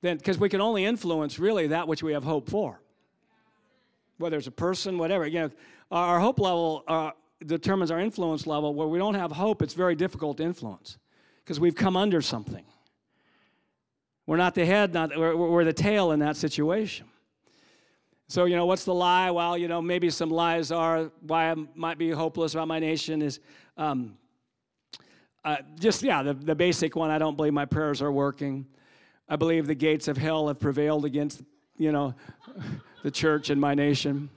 [0.02, 2.80] Then, because we can only influence really that which we have hope for.
[4.18, 5.26] Whether it's a person, whatever.
[5.26, 5.50] You know,
[5.90, 7.10] our hope level uh,
[7.44, 8.74] determines our influence level.
[8.74, 10.98] Where we don't have hope, it's very difficult to influence
[11.44, 12.64] because we've come under something.
[14.26, 17.06] We're not the head, not we're, we're the tail in that situation.
[18.28, 19.30] So, you know, what's the lie?
[19.30, 23.22] Well, you know, maybe some lies are why I might be hopeless about my nation
[23.22, 23.38] is
[23.76, 24.18] um,
[25.44, 28.66] uh, just, yeah, the, the basic one I don't believe my prayers are working.
[29.28, 31.42] I believe the gates of hell have prevailed against,
[31.76, 32.14] you know,
[33.02, 34.30] the church and my nation.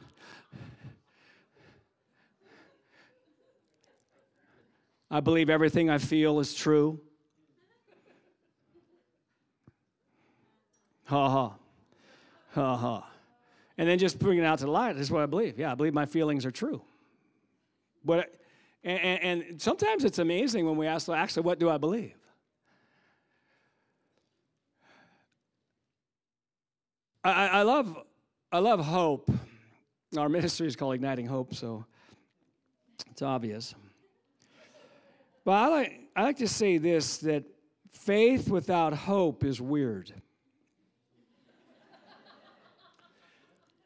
[5.11, 6.99] I believe everything I feel is true.
[11.05, 11.55] Ha ha.
[12.53, 13.09] Ha ha
[13.79, 14.97] and then just bring it out to the light.
[14.97, 15.57] Is what I believe.
[15.57, 16.81] Yeah, I believe my feelings are true.
[18.03, 18.35] But
[18.83, 22.18] and, and sometimes it's amazing when we ask, actually, what do I believe?
[27.23, 27.97] I, I love
[28.51, 29.29] I love hope.
[30.17, 31.85] Our ministry is called Igniting Hope, so
[33.11, 33.75] it's obvious.
[35.43, 37.43] But I like I like to say this that
[37.89, 40.13] faith without hope is weird.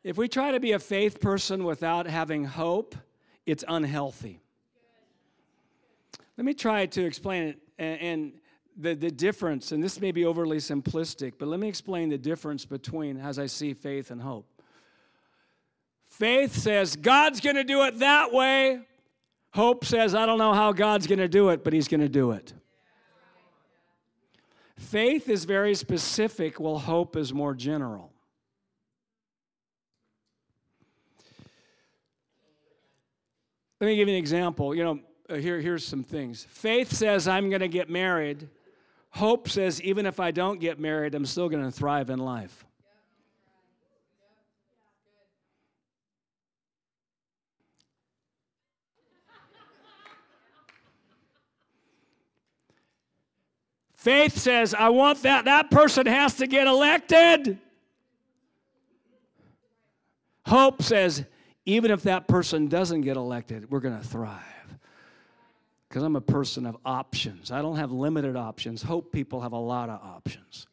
[0.04, 2.96] If we try to be a faith person without having hope,
[3.46, 4.42] it's unhealthy.
[6.38, 8.34] Let me try to explain it and,
[8.78, 12.66] the, the difference, and this may be overly simplistic, but let me explain the difference
[12.66, 14.48] between as I see faith and hope.
[16.06, 18.82] Faith says, God's going to do it that way.
[19.54, 22.10] Hope says, I don't know how God's going to do it, but He's going to
[22.10, 22.54] do it.
[24.78, 28.12] Faith is very specific, while hope is more general.
[33.80, 34.74] Let me give you an example.
[34.74, 35.00] You know,
[35.30, 36.46] uh, here, here's some things.
[36.50, 38.50] Faith says, I'm going to get married.
[39.14, 42.66] Hope says, even if I don't get married, I'm still going to thrive in life.
[53.94, 55.46] Faith says, I want that.
[55.46, 57.60] That person has to get elected.
[60.48, 61.24] Hope says,
[61.68, 64.53] even if that person doesn't get elected, we're going to thrive.
[65.94, 67.52] Because I'm a person of options.
[67.52, 68.82] I don't have limited options.
[68.82, 70.66] Hope people have a lot of options.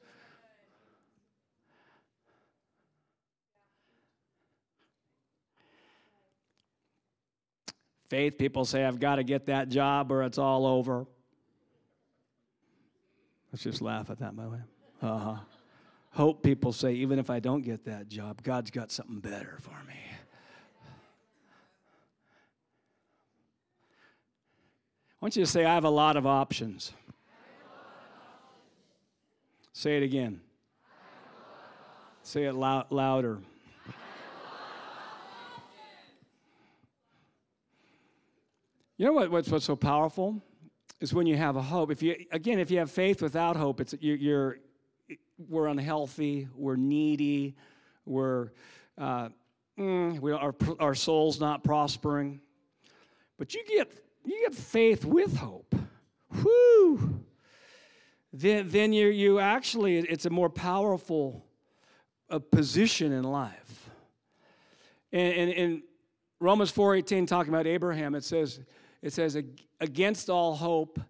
[8.09, 11.07] Faith people say, I've got to get that job or it's all over.
[13.53, 14.61] Let's just laugh at that, by the way.
[15.03, 15.37] Uh huh.
[16.13, 19.77] Hope people say, even if I don't get that job, God's got something better for
[19.87, 20.10] me.
[25.21, 26.93] Want you to say, I have a lot of options.
[29.73, 30.41] Say it again.
[32.23, 33.39] Say it lou- louder.
[38.97, 40.43] You know what, what's, what's so powerful
[41.01, 41.91] is when you have a hope.
[41.91, 44.59] If you again, if you have faith without hope, it's you're, you're
[45.49, 47.57] we're unhealthy, we're needy,
[48.05, 48.51] we're
[48.99, 49.31] uh,
[49.79, 52.43] mm, we, our our soul's not prospering.
[53.39, 53.91] But you get
[54.25, 55.75] you get faith with hope.
[56.43, 57.25] Whoo!
[58.33, 61.45] Then, then you, you actually, it's a more powerful
[62.29, 63.91] uh, position in life.
[65.13, 65.83] And, and, and
[66.39, 68.61] Romans 4:18 talking about Abraham, it says,
[69.03, 69.37] it says,
[69.81, 71.01] against all hope,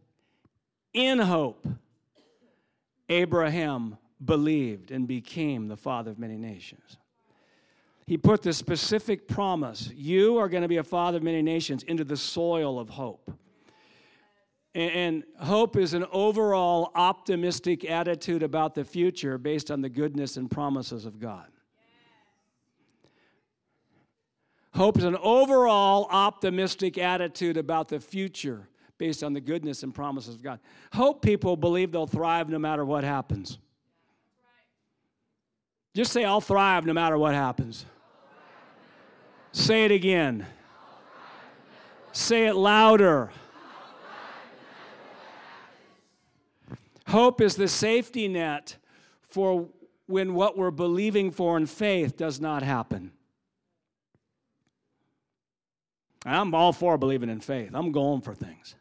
[0.93, 1.67] in hope,
[3.09, 6.97] Abraham believed and became the father of many nations.
[8.11, 11.85] He put the specific promise, you are going to be a father of many nations,
[11.85, 13.31] into the soil of hope.
[14.75, 20.51] And hope is an overall optimistic attitude about the future based on the goodness and
[20.51, 21.47] promises of God.
[24.75, 30.35] Hope is an overall optimistic attitude about the future based on the goodness and promises
[30.35, 30.59] of God.
[30.93, 33.59] Hope people believe they'll thrive no matter what happens.
[35.95, 37.87] Just say, I'll thrive no matter what happens.
[39.53, 40.47] Say it again.
[42.13, 43.31] Say it louder.
[47.09, 48.77] Hope is the safety net
[49.23, 49.69] for
[50.07, 53.13] when what we're believing for in faith does not happen.
[56.25, 57.71] I'm all for believing in faith.
[57.75, 58.75] I'm going for things.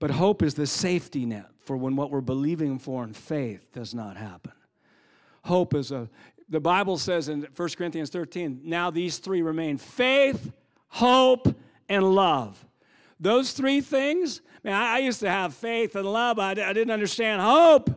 [0.00, 3.94] But hope is the safety net for when what we're believing for in faith does
[3.94, 4.52] not happen.
[5.44, 6.08] Hope is a,
[6.48, 10.52] the Bible says in 1 Corinthians 13, now these three remain faith,
[10.88, 11.54] hope,
[11.88, 12.64] and love.
[13.18, 17.40] Those three things, man, I used to have faith and love, I, I didn't understand
[17.40, 17.90] hope.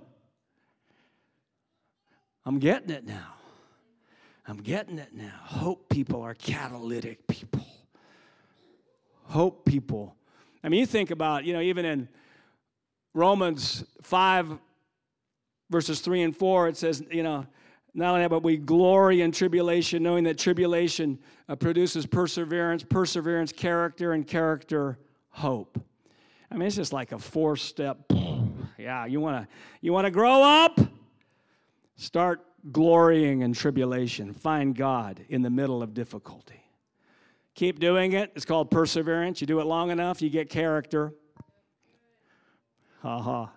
[2.46, 3.34] I'm getting it now.
[4.48, 5.34] I'm getting it now.
[5.44, 7.66] Hope people are catalytic people
[9.28, 10.16] hope people.
[10.64, 12.08] I mean, you think about, you know, even in
[13.14, 14.58] Romans 5,
[15.70, 17.46] verses 3 and 4, it says, you know,
[17.98, 21.18] not only that, but we glory in tribulation, knowing that tribulation
[21.50, 25.82] uh, produces perseverance, perseverance, character, and character, hope.
[26.52, 27.98] I mean, it's just like a four step.
[28.80, 29.48] Yeah, you want to
[29.82, 30.80] you want to grow up?
[31.96, 34.36] Start glorying in tribulation.
[34.36, 36.64] Find God in the middle of difficulty.
[37.56, 38.32] Keep doing it.
[38.36, 39.42] It's called perseverance.
[39.42, 41.12] You do it long enough, you get character.
[43.02, 43.50] Ha ha.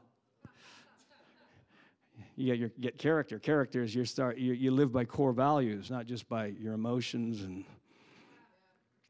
[2.41, 3.39] You get, your, get character.
[3.39, 7.43] Character is you start you, you live by core values, not just by your emotions.
[7.43, 7.67] And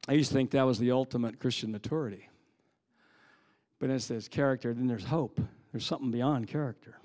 [0.08, 2.28] I used to think that was the ultimate Christian maturity.
[3.78, 5.40] But as there's character, then there's hope.
[5.70, 6.98] There's something beyond character.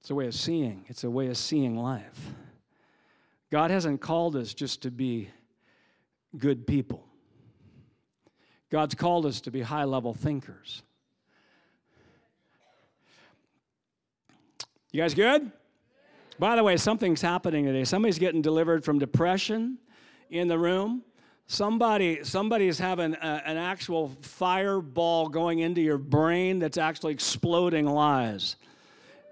[0.00, 0.86] It's a way of seeing.
[0.88, 2.18] It's a way of seeing life.
[3.52, 5.28] God hasn't called us just to be
[6.38, 7.04] good people.
[8.70, 10.82] God's called us to be high level thinkers.
[14.96, 15.52] You guys good?
[16.38, 17.84] By the way, something's happening today.
[17.84, 19.76] Somebody's getting delivered from depression
[20.30, 21.02] in the room.
[21.46, 27.84] Somebody, somebody is having a, an actual fireball going into your brain that's actually exploding
[27.84, 28.56] lies.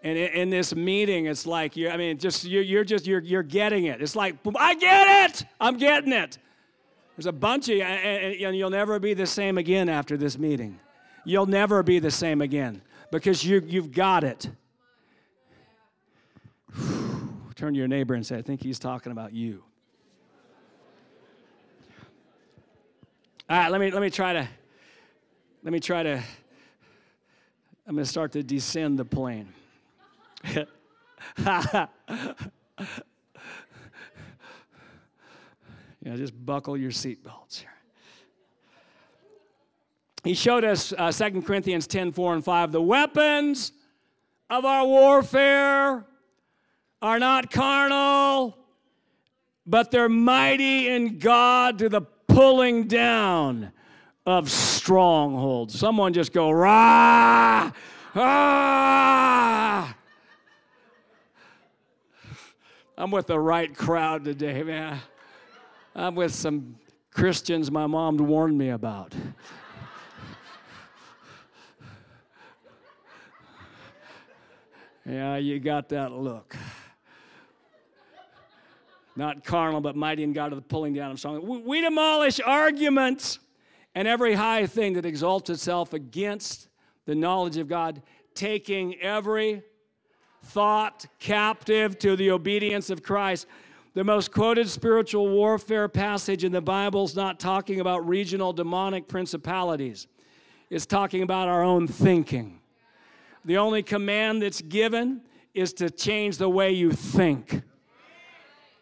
[0.02, 3.20] And in, in this meeting, it's like you I mean, just you're, you're just you're,
[3.20, 4.02] you're getting it.
[4.02, 5.46] It's like I get it.
[5.58, 6.36] I'm getting it.
[7.16, 10.78] There's a bunch of you, and you'll never be the same again after this meeting.
[11.24, 14.50] You'll never be the same again because you, you've got it.
[17.57, 19.62] Turn to your neighbor and say, I think he's talking about you.
[23.48, 24.48] All right, let me, let me try to,
[25.62, 26.22] let me try to,
[27.86, 29.52] I'm going to start to descend the plane.
[36.05, 37.70] You know, just buckle your seatbelts here.
[40.22, 42.72] He showed us uh, 2 Corinthians 10 4 and 5.
[42.72, 43.72] The weapons
[44.50, 46.05] of our warfare
[47.05, 48.57] are not carnal,
[49.66, 53.72] but they're mighty in God to the pulling down
[54.24, 55.78] of strongholds.
[55.78, 57.70] Someone just go, rah,
[58.14, 59.94] ah.
[62.96, 64.98] I'm with the right crowd today, man.
[65.94, 66.76] I'm with some
[67.11, 69.14] Christians my mom warned me about.
[75.05, 76.57] yeah, you got that look.
[79.16, 81.64] Not carnal, but mighty in God of the pulling down of strong.
[81.64, 83.38] We demolish arguments
[83.94, 86.68] and every high thing that exalts itself against
[87.06, 88.02] the knowledge of God,
[88.34, 89.62] taking every
[90.42, 93.46] thought captive to the obedience of Christ.
[93.94, 99.06] The most quoted spiritual warfare passage in the Bible is not talking about regional demonic
[99.06, 100.08] principalities,
[100.70, 102.58] it's talking about our own thinking.
[103.44, 105.20] The only command that's given
[105.52, 107.62] is to change the way you think.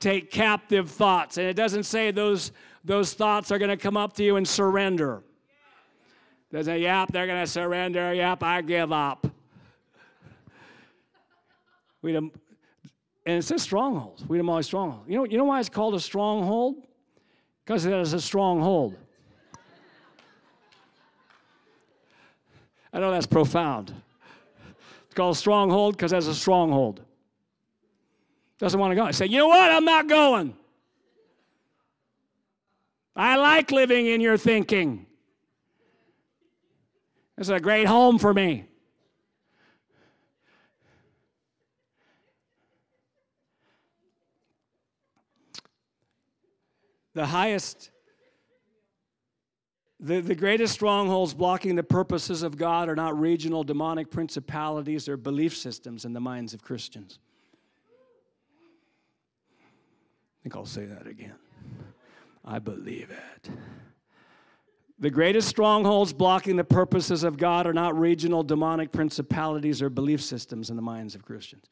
[0.03, 1.39] Take captive thoughts.
[1.39, 2.51] And it doesn't say those,
[2.85, 5.23] those thoughts are going to come up to you and surrender.
[6.51, 8.13] There's say, yep, they're going to surrender.
[8.13, 9.29] Yep, I give up.
[12.03, 12.33] We, and
[13.25, 14.25] it says strongholds.
[14.27, 15.09] We demolish strongholds.
[15.09, 16.83] You know, you know why it's called a stronghold?
[17.65, 18.97] Because it is a stronghold.
[22.93, 23.95] I know that's profound.
[25.05, 27.03] It's called stronghold because it has a stronghold.
[28.63, 29.03] Doesn't want to go.
[29.03, 29.73] I say, you know what?
[29.73, 30.55] I'm not going.
[33.17, 35.05] I like living in your thinking.
[37.37, 38.69] This is a great home for me.
[47.15, 47.91] The highest,
[49.99, 55.17] the, the greatest strongholds blocking the purposes of God are not regional demonic principalities or
[55.17, 57.19] belief systems in the minds of Christians.
[60.43, 61.37] I think I'll say that again.
[62.45, 63.51] I believe it.
[64.99, 70.21] The greatest strongholds blocking the purposes of God are not regional demonic principalities or belief
[70.21, 71.67] systems in the minds of Christians.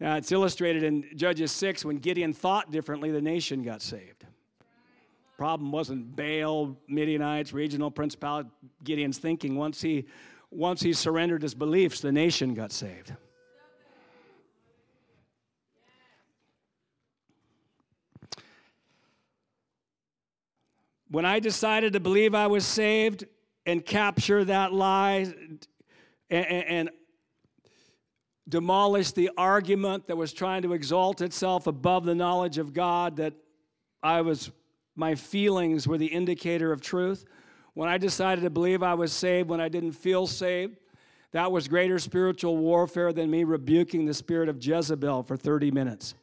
[0.00, 4.26] Now, it's illustrated in Judges 6 when Gideon thought differently, the nation got saved.
[5.38, 8.52] Problem wasn't Baal, Midianites, regional principalities,
[8.84, 9.56] Gideon's thinking.
[9.56, 10.04] Once he,
[10.50, 13.14] once he surrendered his beliefs, the nation got saved.
[21.10, 23.24] When I decided to believe I was saved
[23.64, 25.32] and capture that lie
[26.30, 26.90] and, and
[28.48, 33.34] demolish the argument that was trying to exalt itself above the knowledge of God, that
[34.02, 34.50] I was,
[34.96, 37.24] my feelings were the indicator of truth.
[37.74, 40.76] When I decided to believe I was saved when I didn't feel saved,
[41.32, 46.14] that was greater spiritual warfare than me rebuking the spirit of Jezebel for 30 minutes.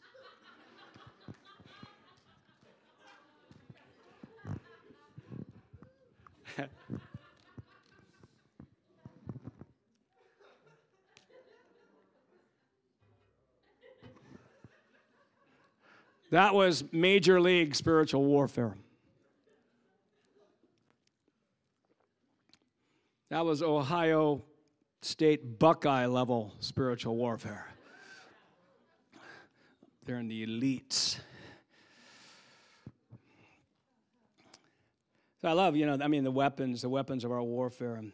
[16.31, 18.75] That was major league spiritual warfare.
[23.29, 24.43] That was Ohio
[25.01, 27.67] State Buckeye level spiritual warfare.
[30.05, 31.17] They're in the elites.
[35.41, 37.95] So I love, you know, I mean, the weapons, the weapons of our warfare.
[37.95, 38.11] And,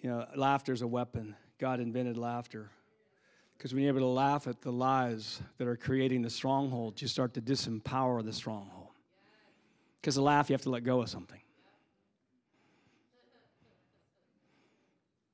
[0.00, 1.36] You know, laughter is a weapon.
[1.58, 2.70] God invented laughter.
[3.56, 7.08] Because when you're able to laugh at the lies that are creating the stronghold, you
[7.08, 8.90] start to disempower the stronghold.
[10.00, 11.40] Because to laugh, you have to let go of something.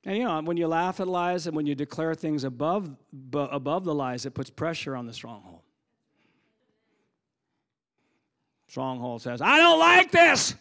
[0.05, 2.91] And you know, when you laugh at lies and when you declare things above,
[3.33, 5.61] above the lies, it puts pressure on the stronghold.
[8.67, 10.55] Stronghold says, I don't like this.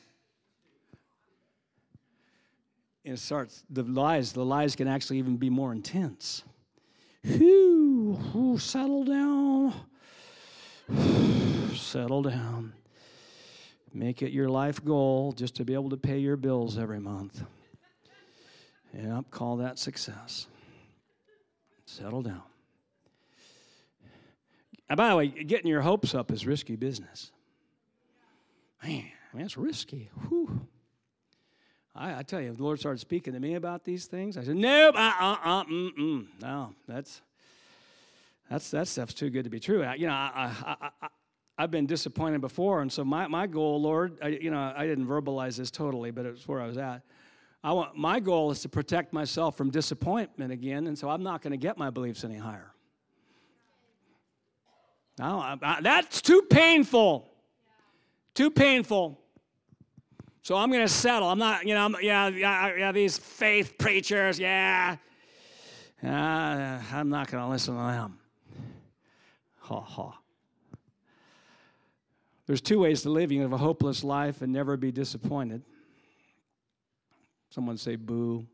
[3.05, 6.43] And it starts, the lies, the lies can actually even be more intense.
[7.24, 9.74] Whew, whew settle down.
[11.76, 12.74] settle down.
[13.94, 17.44] Make it your life goal just to be able to pay your bills every month.
[18.94, 20.48] Yep, call that success.
[21.86, 22.44] Settle down.
[24.90, 27.32] And by the way, getting your hopes up is risky business.
[28.84, 30.10] Man, I mean, it's risky.
[30.28, 30.68] Whew.
[31.94, 34.38] I, I, tell you, the Lord started speaking to me about these things.
[34.38, 36.28] I said, nope, uh, uh, uh, mm, mm.
[36.42, 37.22] no, that's,
[38.50, 39.84] that's, that stuff's too good to be true.
[39.84, 41.08] I, you know, I, I, I,
[41.58, 45.06] I've been disappointed before, and so my, my goal, Lord, I, you know, I didn't
[45.06, 47.02] verbalize this totally, but it's where I was at.
[47.64, 51.42] I want, my goal is to protect myself from disappointment again, and so I'm not
[51.42, 52.72] going to get my beliefs any higher.
[55.20, 57.30] No, I, I, that's too painful.
[58.34, 59.21] Too painful.
[60.44, 61.30] So I'm going to settle.
[61.30, 64.98] I'm not, you know, I'm, yeah, yeah, yeah, these faith preachers, yeah.
[66.04, 68.18] Uh, I'm not going to listen to them.
[69.60, 70.18] Ha ha.
[72.48, 73.32] There's two ways to live.
[73.32, 75.62] You can have a hopeless life and never be disappointed.
[77.52, 78.48] Someone say boo.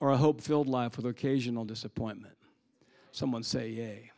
[0.00, 2.36] Or a hope filled life with occasional disappointment.
[3.12, 4.10] Someone say yay.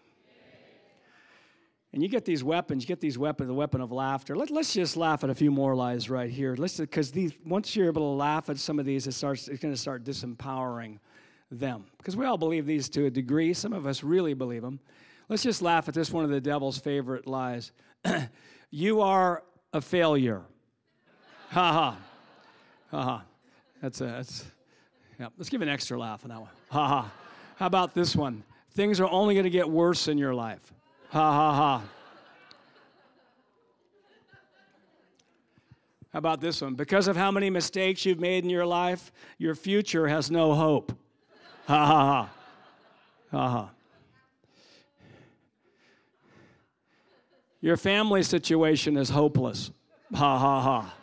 [1.92, 4.36] And you get these weapons, you get these weapons, the weapon of laughter.
[4.36, 6.54] Let, us just laugh at a few more lies right here.
[6.56, 7.12] Let's because
[7.44, 10.04] once you're able to laugh at some of these, it starts it's going to start
[10.04, 10.98] disempowering
[11.50, 11.86] them.
[11.98, 13.52] Because we all believe these to a degree.
[13.52, 14.78] Some of us really believe them.
[15.28, 17.72] Let's just laugh at this one of the devil's favorite lies.
[18.70, 20.42] you are a failure.
[21.50, 21.98] Ha ha.
[22.92, 23.24] Ha ha.
[23.82, 24.44] That's a that's
[25.18, 25.28] yeah.
[25.36, 26.50] Let's give an extra laugh on that one.
[26.68, 27.12] Ha ha.
[27.56, 28.44] How about this one?
[28.74, 30.72] Things are only going to get worse in your life.
[31.10, 31.82] Ha ha ha.
[36.12, 36.74] How about this one?
[36.74, 40.92] Because of how many mistakes you've made in your life, your future has no hope.
[41.66, 42.30] Ha ha ha.
[43.30, 43.70] Ha ha.
[47.60, 49.70] Your family situation is hopeless.
[50.14, 50.94] Ha ha ha.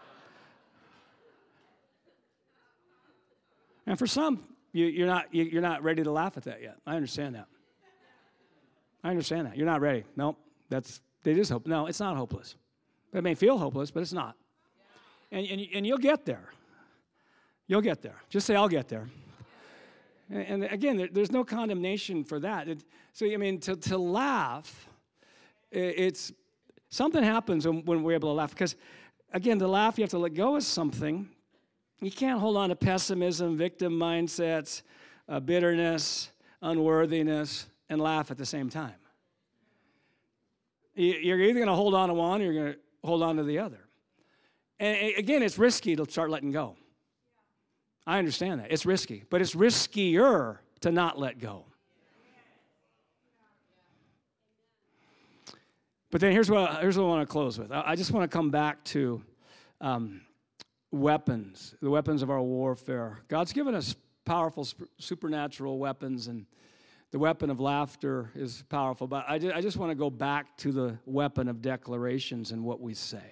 [3.86, 4.44] And for some,
[4.74, 6.78] you, are not, you, are not ready to laugh at that yet.
[6.86, 7.48] I understand that.
[9.04, 9.58] I understand that.
[9.58, 10.04] You're not ready.
[10.16, 10.38] No, nope,
[10.70, 11.68] that's, is hope.
[11.68, 12.56] No, it's not hopeless.
[13.14, 14.36] It may feel hopeless, but it's not.
[15.32, 16.50] And, and, and you'll get there.
[17.68, 18.16] You'll get there.
[18.30, 19.10] Just say, I'll get there.
[20.30, 22.70] And, and again, there, there's no condemnation for that.
[22.70, 24.88] It, so, I mean, to, to laugh,
[25.72, 26.32] it, it's
[26.90, 28.52] something happens when, when we're able to laugh.
[28.52, 28.76] Because,
[29.34, 31.30] again, to laugh, you have to let go of something
[32.00, 34.84] you can't hold on to pessimism, victim mindsets,
[35.28, 36.30] uh, bitterness,
[36.62, 38.96] unworthiness, and laugh at the same time.
[40.96, 43.44] You're either going to hold on to one or you're going to hold on to
[43.44, 43.80] the other.
[44.80, 46.76] And again, it's risky to start letting go.
[48.06, 48.72] I understand that.
[48.72, 51.66] It's risky, but it's riskier to not let go.
[56.10, 57.72] But then here's what, here's what I want to close with.
[57.72, 59.22] I just want to come back to
[59.82, 60.22] um,
[60.90, 63.20] weapons, the weapons of our warfare.
[63.28, 64.68] God's given us powerful
[65.00, 66.46] supernatural weapons, and
[67.12, 69.08] the weapon of laughter is powerful.
[69.08, 72.64] But I just, I just want to go back to the weapon of declarations and
[72.64, 73.24] what we say.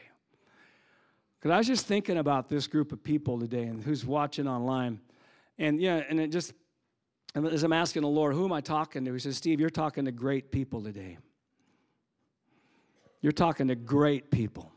[1.40, 5.00] Because I was just thinking about this group of people today and who's watching online.
[5.58, 6.54] And yeah, and it just,
[7.36, 9.14] as I'm asking the Lord, who am I talking to?
[9.14, 11.18] He says, Steve, you're talking to great people today.
[13.22, 14.72] You're talking to great people.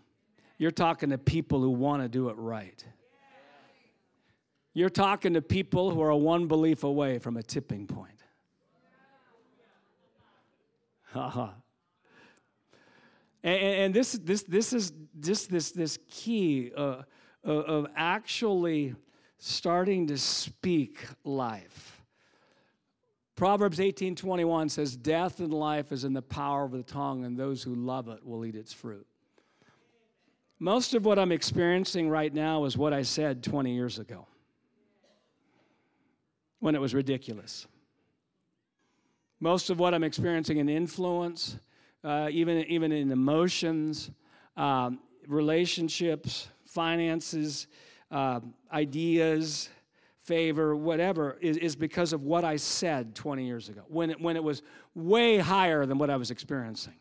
[0.58, 2.84] You're talking to people who want to do it right.
[4.74, 8.17] You're talking to people who are one belief away from a tipping point.
[13.42, 17.02] And, and this, this, this is just this, this key uh,
[17.44, 18.94] of actually
[19.38, 22.02] starting to speak life.
[23.36, 27.62] Proverbs 18:21 says, "Death and life is in the power of the tongue, and those
[27.62, 29.06] who love it will eat its fruit."
[30.58, 34.26] Most of what I'm experiencing right now is what I said 20 years ago
[36.58, 37.68] when it was ridiculous.
[39.40, 41.58] Most of what I'm experiencing in influence,
[42.02, 44.10] uh, even, even in emotions,
[44.56, 47.66] um, relationships, finances,
[48.10, 48.40] uh,
[48.72, 49.68] ideas,
[50.28, 54.36] favor, whatever, is, is because of what I said 20 years ago when it, when
[54.36, 54.62] it was
[54.94, 56.94] way higher than what I was experiencing.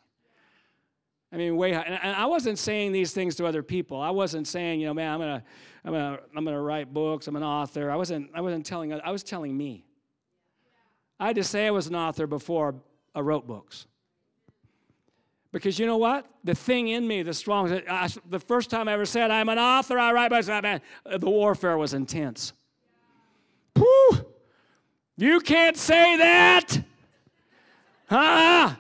[1.32, 1.82] I mean, way high.
[1.82, 4.00] And I wasn't saying these things to other people.
[4.00, 5.44] I wasn't saying, you know, man, I'm gonna,
[5.84, 7.28] I'm gonna, I'm gonna write books.
[7.28, 7.92] I'm an author.
[7.92, 8.94] I wasn't, I wasn't telling.
[8.94, 9.87] I was telling me.
[11.20, 12.76] I had to say I was an author before
[13.16, 13.88] I wrote books.
[15.52, 16.26] Because you know what?
[16.44, 19.58] The thing in me, the strong, I, the first time I ever said I'm an
[19.58, 20.48] author, I write books.
[20.48, 22.54] Man, uh, the warfare was intense.
[23.76, 24.26] Whew!
[25.18, 26.78] You can't say that.
[28.08, 28.76] Huh?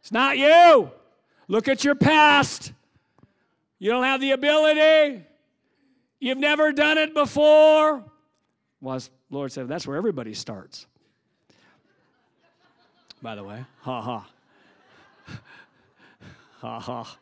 [0.00, 0.90] It's not you.
[1.48, 2.72] Look at your past.
[3.78, 5.24] You don't have the ability.
[6.18, 8.02] You've never done it before.
[8.80, 10.86] Well, Lord said, that's where everybody starts.
[13.26, 14.28] By the way, ha ha.
[16.60, 17.16] ha ha.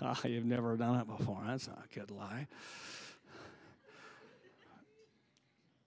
[0.00, 1.40] Ha, you've never done it before.
[1.46, 2.48] That's not a good lie.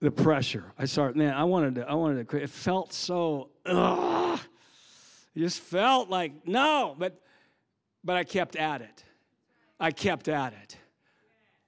[0.00, 0.72] The pressure.
[0.78, 2.44] I started, man, I wanted to, I wanted to quit.
[2.44, 4.40] It felt so, ugh.
[5.34, 7.20] It just felt like, no, but
[8.02, 9.04] but I kept at it.
[9.78, 10.78] I kept at it.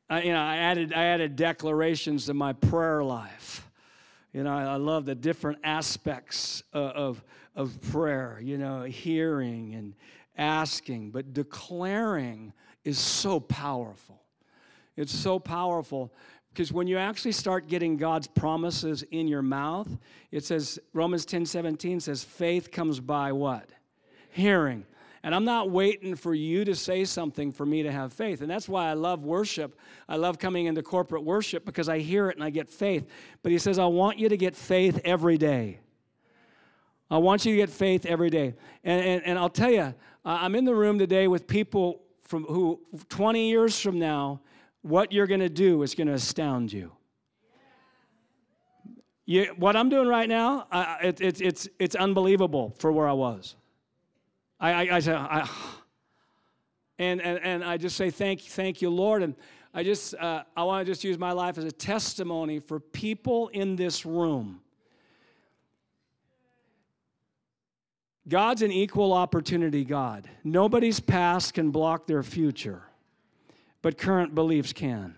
[0.08, 3.68] I, you know, I added, I added declarations to my prayer life.
[4.32, 7.24] You know, I, I love the different aspects of, of,
[7.54, 9.94] of prayer, you know, hearing and
[10.36, 12.52] asking, but declaring
[12.84, 14.20] is so powerful.
[14.96, 16.12] It's so powerful
[16.52, 19.88] because when you actually start getting God's promises in your mouth,
[20.30, 23.70] it says, Romans 10 17 says, faith comes by what?
[24.30, 24.86] Hearing.
[25.24, 28.42] And I'm not waiting for you to say something for me to have faith.
[28.42, 29.78] And that's why I love worship.
[30.06, 33.08] I love coming into corporate worship because I hear it and I get faith.
[33.42, 35.80] But he says, I want you to get faith every day.
[37.14, 38.54] I want you to get faith every day.
[38.82, 39.94] And, and, and I'll tell you,
[40.24, 44.40] I'm in the room today with people from who 20 years from now,
[44.82, 46.90] what you're going to do is going to astound you.
[49.26, 53.12] You, what I'm doing right now, uh, it, it, it's, it's unbelievable for where I
[53.12, 53.54] was.
[54.58, 55.48] I, I, I, I
[56.98, 59.22] and, and, and I just say thank, thank you, Lord.
[59.22, 59.36] And
[59.72, 63.48] I just, uh, I want to just use my life as a testimony for people
[63.48, 64.62] in this room.
[68.28, 70.28] God's an equal opportunity God.
[70.42, 72.82] Nobody's past can block their future,
[73.82, 75.16] but current beliefs can.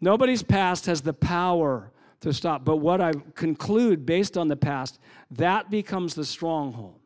[0.00, 2.64] Nobody's past has the power to stop.
[2.64, 4.98] But what I conclude based on the past,
[5.30, 6.98] that becomes the stronghold.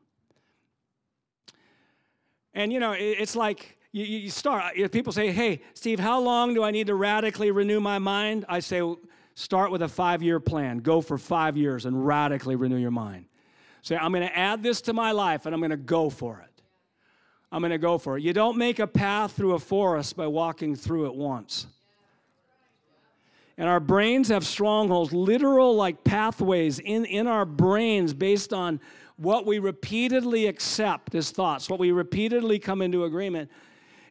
[2.54, 6.62] And you know, it's like you, start, if people say, hey, Steve, how long do
[6.62, 8.44] I need to radically renew my mind?
[8.48, 8.82] I say,
[9.36, 10.78] start with a five year plan.
[10.78, 13.26] Go for five years and radically renew your mind.
[13.82, 16.40] Say, I'm going to add this to my life and I'm going to go for
[16.40, 16.62] it.
[17.52, 18.24] I'm going to go for it.
[18.24, 21.68] You don't make a path through a forest by walking through it once.
[23.56, 28.80] And our brains have strongholds, literal like pathways in, in our brains based on
[29.16, 33.50] what we repeatedly accept as thoughts, what we repeatedly come into agreement.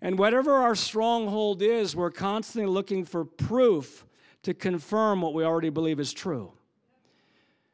[0.02, 4.06] And whatever our stronghold is, we're constantly looking for proof
[4.46, 6.52] to confirm what we already believe is true.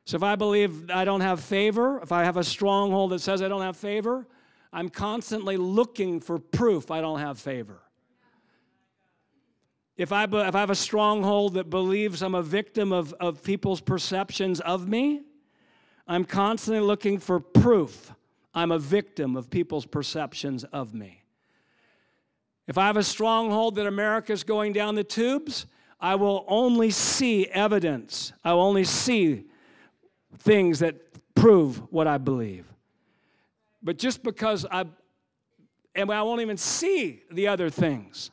[0.06, 3.42] So if I believe I don't have favor, if I have a stronghold that says
[3.42, 4.26] I don't have favor,
[4.74, 7.82] I'm constantly looking for proof I don't have favor.
[9.98, 13.82] If I, if I have a stronghold that believes I'm a victim of, of people's
[13.82, 15.22] perceptions of me,
[16.08, 18.12] I'm constantly looking for proof
[18.54, 21.24] I'm a victim of people's perceptions of me.
[22.68, 25.66] If I have a stronghold that America's going down the tubes,
[26.02, 28.34] I will only see evidence.
[28.43, 29.45] I will only see
[30.39, 30.95] things that
[31.36, 32.66] prove what I believe.
[33.84, 34.86] But just because I,
[35.93, 38.32] and I won't even see the other things.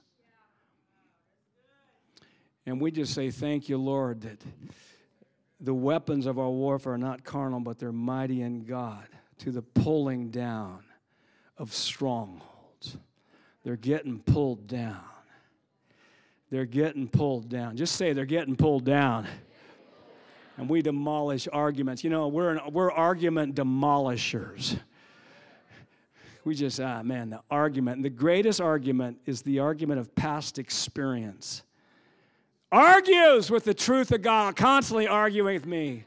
[2.65, 4.39] And we just say, Thank you, Lord, that
[5.61, 9.07] the weapons of our warfare are not carnal, but they're mighty in God
[9.39, 10.85] to the pulling down
[11.57, 12.97] of strongholds.
[13.65, 15.05] They're getting pulled down.
[16.51, 17.77] They're getting pulled down.
[17.77, 19.27] Just say they're getting pulled down.
[20.57, 22.03] And we demolish arguments.
[22.03, 24.79] You know, we're, an, we're argument demolishers.
[26.45, 27.97] We just, ah, man, the argument.
[27.97, 31.63] And the greatest argument is the argument of past experience
[32.71, 36.05] argues with the truth of God, constantly arguing with me,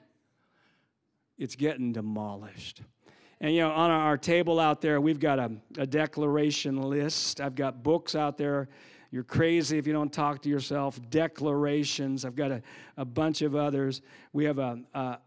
[1.38, 2.82] it's getting demolished.
[3.40, 7.42] And you know, on our table out there, we've got a, a declaration list.
[7.42, 8.70] I've got books out there.
[9.12, 11.00] You're crazy if you don't talk to yourself.
[11.10, 12.24] Declarations.
[12.24, 12.62] I've got a,
[12.96, 14.02] a bunch of others.
[14.32, 15.18] We have a, a,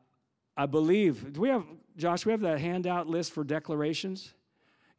[0.57, 1.65] I believe, do we have,
[1.97, 4.33] Josh, we have that handout list for declarations?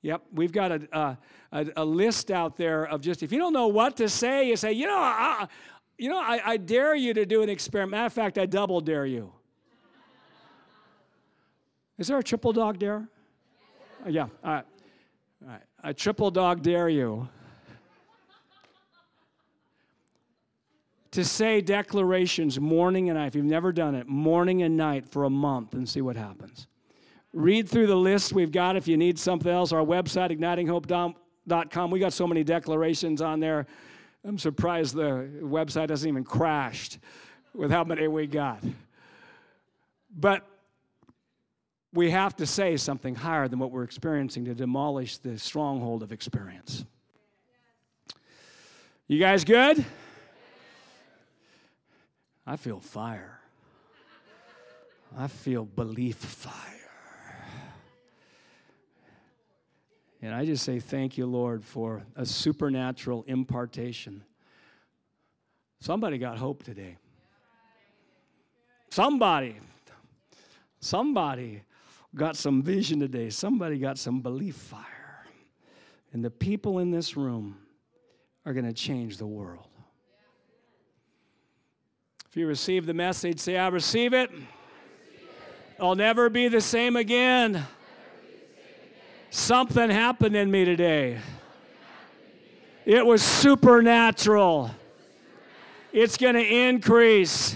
[0.04, 1.18] Yep, we've got a,
[1.52, 4.56] a, a, list out there of just, if you don't know what to say, you
[4.56, 5.48] say, you know, I,
[5.98, 7.92] you know, I, I dare you to do an experiment.
[7.92, 9.32] Matter of fact, I double dare you.
[11.98, 13.08] Is there a triple dog dare?
[14.08, 14.66] Yeah, all right.
[15.42, 15.62] All right.
[15.82, 17.28] I triple dog dare you
[21.16, 23.28] to say declarations morning and night.
[23.28, 26.68] If you've never done it, morning and night for a month and see what happens.
[27.32, 29.72] Read through the list we've got if you need something else.
[29.72, 33.66] Our website, ignitinghope.com, we got so many declarations on there.
[34.26, 37.00] I'm surprised the website hasn't even crashed
[37.54, 38.62] with how many we got.
[40.18, 40.46] But
[41.94, 46.12] we have to say something higher than what we're experiencing to demolish the stronghold of
[46.12, 46.84] experience.
[49.08, 49.86] You guys good?
[52.46, 53.40] I feel fire.
[55.18, 56.76] I feel belief fire.
[60.22, 64.24] And I just say thank you, Lord, for a supernatural impartation.
[65.80, 66.98] Somebody got hope today.
[68.90, 69.58] Somebody,
[70.80, 71.62] somebody
[72.16, 73.30] got some vision today.
[73.30, 75.26] Somebody got some belief fire.
[76.12, 77.58] And the people in this room
[78.46, 79.68] are going to change the world.
[82.36, 84.30] If you receive the message, say, I receive it.
[85.80, 87.66] I'll never be the same again.
[89.30, 91.20] Something happened in me today.
[92.84, 94.72] It was supernatural.
[95.94, 97.56] It's going to increase.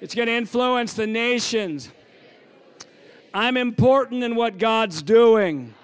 [0.00, 1.90] It's going to influence the nations.
[3.34, 5.74] I'm important in what God's doing.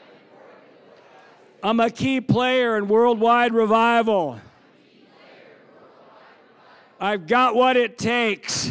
[1.64, 4.40] I'm a key player in worldwide revival.
[7.00, 8.70] I've got what it takes.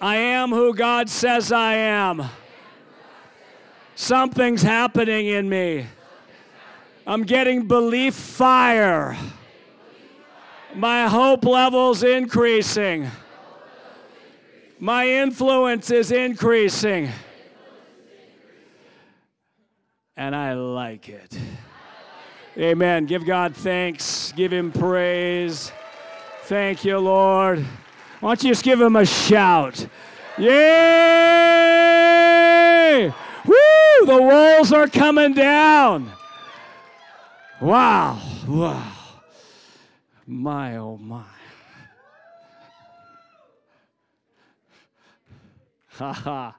[0.00, 2.24] I am who God says I am.
[3.94, 5.86] Something's happening in me.
[7.06, 9.16] I'm getting belief fire.
[10.74, 13.10] My hope level's increasing.
[14.78, 17.10] My influence is increasing.
[20.16, 21.38] And I like it.
[22.58, 23.06] Amen.
[23.06, 24.32] Give God thanks.
[24.32, 25.72] Give Him praise.
[26.50, 27.64] Thank you, Lord.
[28.18, 29.86] Why don't you just give Him a shout?
[30.36, 30.50] Yay!
[33.46, 33.54] Woo!
[34.04, 36.10] The walls are coming down.
[37.60, 38.20] Wow.
[38.48, 38.92] Wow.
[40.26, 41.22] My, oh, my.
[45.98, 46.56] Ha ha.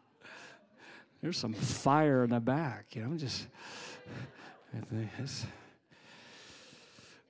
[1.21, 2.95] There's some fire in the back.
[2.95, 3.45] You know, I'm just,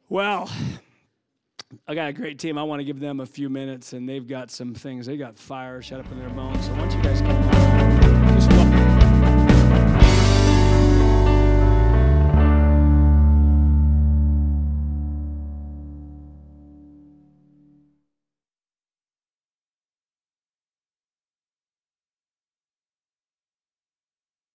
[0.10, 0.48] Well,
[1.88, 2.58] I got a great team.
[2.58, 5.06] I want to give them a few minutes, and they've got some things.
[5.06, 6.66] They got fire shut up in their bones.
[6.66, 7.41] So, once you guys come?